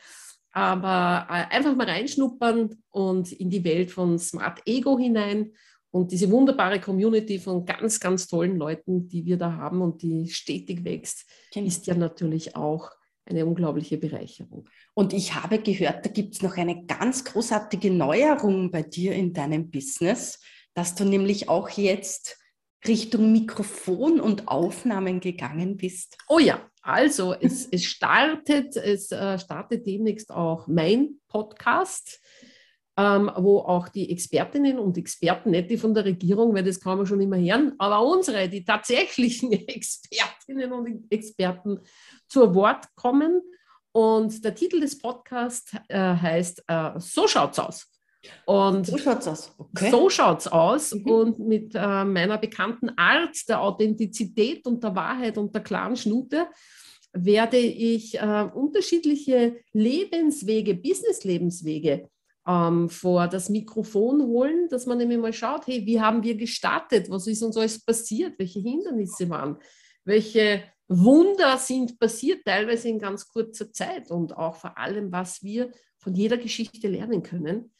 Aber 0.52 1.28
äh, 1.30 1.56
einfach 1.56 1.76
mal 1.76 1.90
reinschnuppern 1.90 2.76
und 2.90 3.32
in 3.32 3.50
die 3.50 3.64
Welt 3.64 3.92
von 3.92 4.20
Smart 4.20 4.62
Ego 4.66 4.98
hinein 5.00 5.54
und 5.92 6.12
diese 6.12 6.30
wunderbare 6.30 6.80
Community 6.80 7.40
von 7.40 7.66
ganz, 7.66 8.00
ganz 8.00 8.28
tollen 8.28 8.58
Leuten, 8.58 9.08
die 9.08 9.26
wir 9.26 9.38
da 9.38 9.54
haben 9.54 9.82
und 9.82 10.02
die 10.02 10.30
stetig 10.30 10.84
wächst, 10.84 11.26
genau. 11.54 11.68
ist 11.68 11.88
ja 11.88 11.96
natürlich 11.96 12.56
auch 12.56 12.92
eine 13.26 13.46
unglaubliche 13.46 13.98
Bereicherung. 13.98 14.68
Und 14.94 15.14
ich 15.14 15.36
habe 15.36 15.60
gehört, 15.60 16.06
da 16.06 16.10
gibt 16.10 16.36
es 16.36 16.42
noch 16.42 16.58
eine 16.58 16.86
ganz 16.86 17.24
großartige 17.24 17.92
Neuerung 17.92 18.72
bei 18.72 18.84
dir 18.84 19.14
in 19.14 19.34
deinem 19.34 19.70
Business, 19.70 20.40
dass 20.74 20.96
du 20.96 21.06
nämlich 21.06 21.50
auch 21.50 21.70
jetzt 21.70 22.38
Richtung 22.88 23.32
Mikrofon 23.32 24.20
und 24.20 24.48
Aufnahmen 24.48 25.20
gegangen 25.20 25.78
bist. 25.78 26.18
Oh 26.28 26.40
ja, 26.40 26.70
also 26.82 27.34
es, 27.34 27.68
es 27.72 27.84
startet, 27.84 28.78
es 28.78 29.12
äh, 29.12 29.38
startet 29.38 29.86
demnächst 29.86 30.32
auch 30.32 30.68
mein 30.68 31.20
Podcast 31.28 32.22
ähm, 33.00 33.32
wo 33.38 33.60
auch 33.60 33.88
die 33.88 34.12
Expertinnen 34.12 34.78
und 34.78 34.98
Experten, 34.98 35.52
nicht 35.52 35.72
die 35.72 35.78
von 35.78 35.94
der 35.94 36.04
Regierung, 36.04 36.54
weil 36.54 36.66
das 36.66 36.82
kann 36.82 36.98
man 36.98 37.08
schon 37.08 37.22
immer 37.22 37.38
hören, 37.38 37.74
aber 37.78 38.06
unsere, 38.06 38.50
die 38.50 38.66
tatsächlichen 38.66 39.52
Expertinnen 39.68 40.74
und 40.74 41.10
Experten 41.10 41.80
zu 42.28 42.54
Wort 42.54 42.88
kommen. 42.96 43.42
Und 43.94 44.44
der 44.44 44.54
Titel 44.54 44.82
des 44.82 44.98
Podcasts 44.98 45.72
äh, 45.88 45.98
heißt 45.98 46.64
äh, 46.68 46.92
So 46.98 47.26
schaut's 47.28 47.58
aus. 47.58 47.88
Und 48.46 48.86
so 48.86 48.98
schaut's 48.98 49.28
aus. 49.30 49.56
Okay. 49.58 49.92
So 49.92 50.10
schaut's 50.10 50.48
aus. 50.48 50.94
Mhm. 50.94 51.06
Und 51.10 51.40
mit 51.40 51.76
äh, 51.76 52.04
meiner 52.04 52.38
bekannten 52.38 52.90
Art 52.98 53.48
der 53.48 53.62
Authentizität 53.62 54.68
und 54.68 54.84
der 54.84 54.94
Wahrheit 54.94 55.38
und 55.38 55.56
der 55.56 55.64
klaren 55.64 55.96
Schnute 55.96 56.48
werde 57.14 57.58
ich 57.58 58.20
äh, 58.20 58.50
unterschiedliche 58.54 59.56
Lebenswege, 59.72 60.76
Business-Lebenswege 60.76 62.10
ähm, 62.50 62.90
vor 62.90 63.28
das 63.28 63.50
Mikrofon 63.50 64.24
holen, 64.24 64.68
dass 64.70 64.88
man 64.88 64.98
nämlich 64.98 65.20
mal 65.20 65.34
schaut, 65.34 65.68
hey, 65.68 65.86
wie 65.86 66.02
haben 66.02 66.24
wir 66.24 66.36
gestartet? 66.36 67.10
Was 67.10 67.28
ist 67.28 67.44
uns 67.44 67.56
alles 67.56 67.86
passiert? 67.86 68.40
Welche 68.40 68.60
Hindernisse 68.60 69.30
waren? 69.30 69.58
Welche 70.04 70.64
Wunder 70.88 71.58
sind 71.60 72.00
passiert, 72.00 72.44
teilweise 72.46 72.90
in 72.90 72.98
ganz 72.98 73.28
kurzer 73.28 73.72
Zeit 73.72 74.10
und 74.10 74.36
auch 74.36 74.56
vor 74.56 74.80
allem, 74.80 75.12
was 75.12 75.44
wir 75.44 75.70
von 76.00 76.16
jeder 76.16 76.38
Geschichte 76.38 76.88
lernen 76.88 77.22
können. 77.22 77.72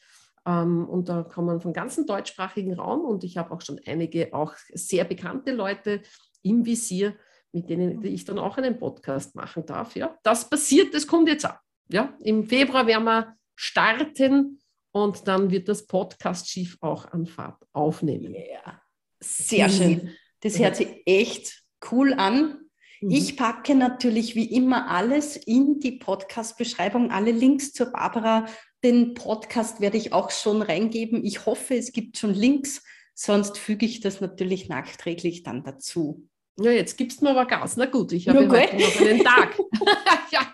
Ähm, 0.46 0.88
und 0.88 1.08
da 1.08 1.24
kommen 1.24 1.60
vom 1.60 1.72
ganzen 1.72 2.06
deutschsprachigen 2.06 2.74
Raum 2.74 3.00
und 3.00 3.24
ich 3.24 3.36
habe 3.36 3.50
auch 3.50 3.62
schon 3.62 3.80
einige 3.84 4.32
auch 4.32 4.54
sehr 4.72 5.04
bekannte 5.04 5.50
Leute 5.50 6.02
im 6.42 6.64
Visier, 6.64 7.16
mit 7.50 7.68
denen 7.68 8.04
ich 8.04 8.24
dann 8.24 8.38
auch 8.38 8.56
einen 8.56 8.78
Podcast 8.78 9.34
machen 9.34 9.66
darf. 9.66 9.96
Ja, 9.96 10.16
das 10.22 10.48
passiert, 10.48 10.94
das 10.94 11.08
kommt 11.08 11.28
jetzt 11.28 11.44
ab. 11.44 11.60
Ja, 11.88 12.16
im 12.20 12.44
Februar 12.44 12.86
werden 12.86 13.04
wir 13.04 13.34
starten 13.56 14.59
und 14.92 15.28
dann 15.28 15.50
wird 15.50 15.68
das 15.68 15.86
Podcast-Schiff 15.86 16.78
auch 16.80 17.06
an 17.06 17.26
Fahrt 17.26 17.62
aufnehmen. 17.72 18.34
Yeah. 18.34 18.80
Sehr 19.20 19.68
mhm. 19.68 19.72
schön. 19.72 20.10
Das 20.40 20.58
hört 20.58 20.76
sich 20.76 21.02
echt 21.06 21.62
cool 21.90 22.14
an. 22.14 22.58
Mhm. 23.00 23.10
Ich 23.10 23.36
packe 23.36 23.74
natürlich 23.74 24.34
wie 24.34 24.50
immer 24.52 24.90
alles 24.90 25.36
in 25.36 25.80
die 25.80 25.92
Podcast-Beschreibung, 25.92 27.10
alle 27.10 27.32
Links 27.32 27.72
zur 27.72 27.92
Barbara. 27.92 28.46
Den 28.82 29.14
Podcast 29.14 29.80
werde 29.80 29.98
ich 29.98 30.12
auch 30.12 30.30
schon 30.30 30.62
reingeben. 30.62 31.24
Ich 31.24 31.46
hoffe, 31.46 31.74
es 31.74 31.92
gibt 31.92 32.18
schon 32.18 32.34
Links, 32.34 32.82
sonst 33.14 33.58
füge 33.58 33.86
ich 33.86 34.00
das 34.00 34.20
natürlich 34.20 34.68
nachträglich 34.68 35.42
dann 35.42 35.62
dazu. 35.62 36.28
Ja, 36.58 36.70
jetzt 36.70 36.96
gibst 36.96 37.20
du 37.20 37.24
mir 37.24 37.30
aber 37.30 37.46
Gas. 37.46 37.76
Na 37.76 37.86
gut, 37.86 38.12
ich 38.12 38.28
habe 38.28 38.44
ja, 38.44 38.50
heute 38.50 38.76
noch 38.76 39.00
einen 39.00 39.24
Tag. 39.24 39.58
ja. 40.30 40.52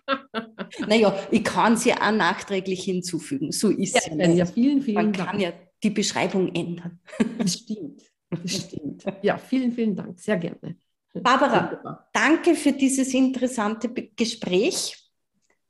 Naja, 0.86 1.18
ich 1.30 1.42
kann 1.42 1.76
sie 1.76 1.92
auch 1.92 2.12
nachträglich 2.12 2.84
hinzufügen. 2.84 3.52
So 3.52 3.70
ist 3.70 3.94
ja, 3.94 4.16
es. 4.16 4.36
Ja, 4.36 4.46
vielen, 4.46 4.82
vielen 4.82 4.94
Man 4.94 5.12
Dank. 5.12 5.30
kann 5.30 5.40
ja 5.40 5.52
die 5.82 5.90
Beschreibung 5.90 6.54
ändern. 6.54 7.00
Das 7.38 7.54
stimmt. 7.54 8.02
Das 8.30 8.52
stimmt. 8.52 9.04
Ja, 9.22 9.38
vielen, 9.38 9.72
vielen 9.72 9.94
Dank. 9.94 10.18
Sehr 10.18 10.36
gerne. 10.36 10.76
Barbara, 11.14 11.70
Wunderbar. 11.70 12.08
danke 12.12 12.54
für 12.54 12.72
dieses 12.72 13.14
interessante 13.14 13.88
Gespräch. 13.88 14.96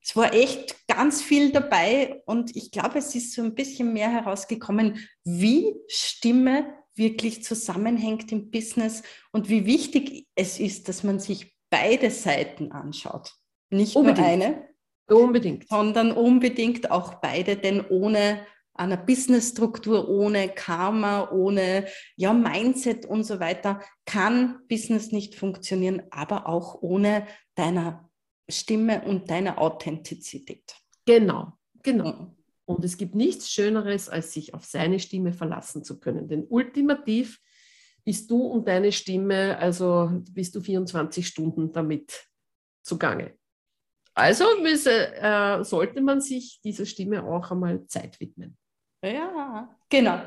Es 0.02 0.14
war 0.14 0.32
echt 0.32 0.86
ganz 0.86 1.22
viel 1.22 1.50
dabei 1.50 2.22
und 2.26 2.54
ich 2.54 2.70
glaube, 2.70 2.98
es 2.98 3.14
ist 3.14 3.32
so 3.32 3.42
ein 3.42 3.54
bisschen 3.54 3.92
mehr 3.92 4.10
herausgekommen, 4.10 4.98
wie 5.24 5.74
Stimme 5.88 6.66
wirklich 6.96 7.44
zusammenhängt 7.44 8.32
im 8.32 8.50
Business 8.50 9.02
und 9.32 9.48
wie 9.48 9.66
wichtig 9.66 10.26
es 10.34 10.58
ist, 10.58 10.88
dass 10.88 11.04
man 11.04 11.18
sich 11.18 11.54
beide 11.70 12.10
Seiten 12.10 12.72
anschaut. 12.72 13.34
Nicht 13.70 13.96
unbedingt. 13.96 14.18
nur 14.18 14.26
eine, 14.26 14.68
unbedingt. 15.08 15.68
sondern 15.68 16.12
unbedingt 16.12 16.90
auch 16.90 17.14
beide, 17.14 17.56
denn 17.56 17.84
ohne 17.86 18.46
einer 18.74 18.96
Businessstruktur, 18.96 20.08
ohne 20.08 20.48
Karma, 20.50 21.30
ohne 21.30 21.86
ja, 22.16 22.32
Mindset 22.32 23.06
und 23.06 23.24
so 23.24 23.40
weiter 23.40 23.80
kann 24.04 24.60
Business 24.68 25.12
nicht 25.12 25.34
funktionieren, 25.34 26.02
aber 26.10 26.46
auch 26.46 26.82
ohne 26.82 27.26
deiner 27.54 28.10
Stimme 28.48 29.02
und 29.04 29.30
deiner 29.30 29.58
Authentizität. 29.58 30.76
Genau, 31.06 31.52
genau. 31.82 32.35
Und 32.66 32.84
es 32.84 32.96
gibt 32.96 33.14
nichts 33.14 33.50
Schöneres, 33.50 34.08
als 34.08 34.32
sich 34.32 34.52
auf 34.52 34.64
seine 34.64 34.98
Stimme 34.98 35.32
verlassen 35.32 35.84
zu 35.84 36.00
können. 36.00 36.28
Denn 36.28 36.46
ultimativ 36.48 37.40
bist 38.04 38.30
du 38.30 38.42
und 38.42 38.68
deine 38.68 38.92
Stimme, 38.92 39.56
also 39.58 40.10
bist 40.32 40.54
du 40.54 40.60
24 40.60 41.26
Stunden 41.26 41.72
damit 41.72 42.28
zugange. 42.82 43.34
Also 44.14 44.44
äh, 44.64 45.62
sollte 45.62 46.00
man 46.00 46.20
sich 46.20 46.60
dieser 46.62 46.86
Stimme 46.86 47.22
auch 47.22 47.50
einmal 47.50 47.86
Zeit 47.86 48.18
widmen. 48.18 48.56
Ja, 49.04 49.76
genau. 49.88 50.20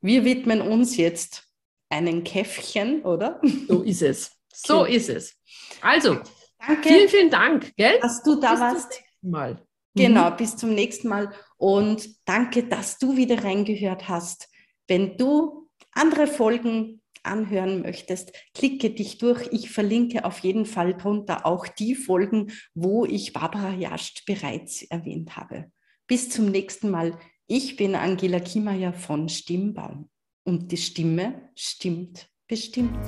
Wir 0.00 0.24
widmen 0.24 0.60
uns 0.60 0.96
jetzt 0.96 1.44
einem 1.88 2.24
Käffchen, 2.24 3.02
oder? 3.02 3.40
So 3.68 3.82
ist 3.82 4.02
es. 4.02 4.32
So 4.52 4.80
okay. 4.80 4.96
ist 4.96 5.08
es. 5.08 5.36
Also, 5.80 6.20
Danke, 6.58 6.88
vielen, 6.88 7.08
vielen 7.08 7.30
Dank, 7.30 7.76
gell? 7.76 7.98
dass 8.00 8.22
du 8.22 8.40
da 8.40 8.52
Bis 8.52 8.60
warst. 8.60 9.02
Mal. 9.22 9.67
Genau, 9.98 10.30
mhm. 10.30 10.36
bis 10.36 10.56
zum 10.56 10.74
nächsten 10.74 11.08
Mal. 11.08 11.32
Und 11.56 12.08
danke, 12.24 12.64
dass 12.64 12.98
du 12.98 13.16
wieder 13.16 13.44
reingehört 13.44 14.08
hast. 14.08 14.48
Wenn 14.86 15.16
du 15.16 15.68
andere 15.92 16.26
Folgen 16.26 17.02
anhören 17.22 17.82
möchtest, 17.82 18.32
klicke 18.54 18.90
dich 18.90 19.18
durch. 19.18 19.48
Ich 19.52 19.70
verlinke 19.70 20.24
auf 20.24 20.38
jeden 20.40 20.66
Fall 20.66 20.96
drunter 20.96 21.44
auch 21.44 21.66
die 21.66 21.94
Folgen, 21.94 22.52
wo 22.74 23.04
ich 23.04 23.32
Barbara 23.32 23.74
Jascht 23.74 24.24
bereits 24.26 24.82
erwähnt 24.82 25.36
habe. 25.36 25.70
Bis 26.06 26.30
zum 26.30 26.50
nächsten 26.50 26.90
Mal. 26.90 27.18
Ich 27.46 27.76
bin 27.76 27.94
Angela 27.94 28.40
Kiemeyer 28.40 28.92
von 28.92 29.28
Stimmbaum 29.28 30.08
und 30.44 30.70
die 30.70 30.76
Stimme 30.76 31.50
stimmt 31.54 32.28
bestimmt. 32.46 32.98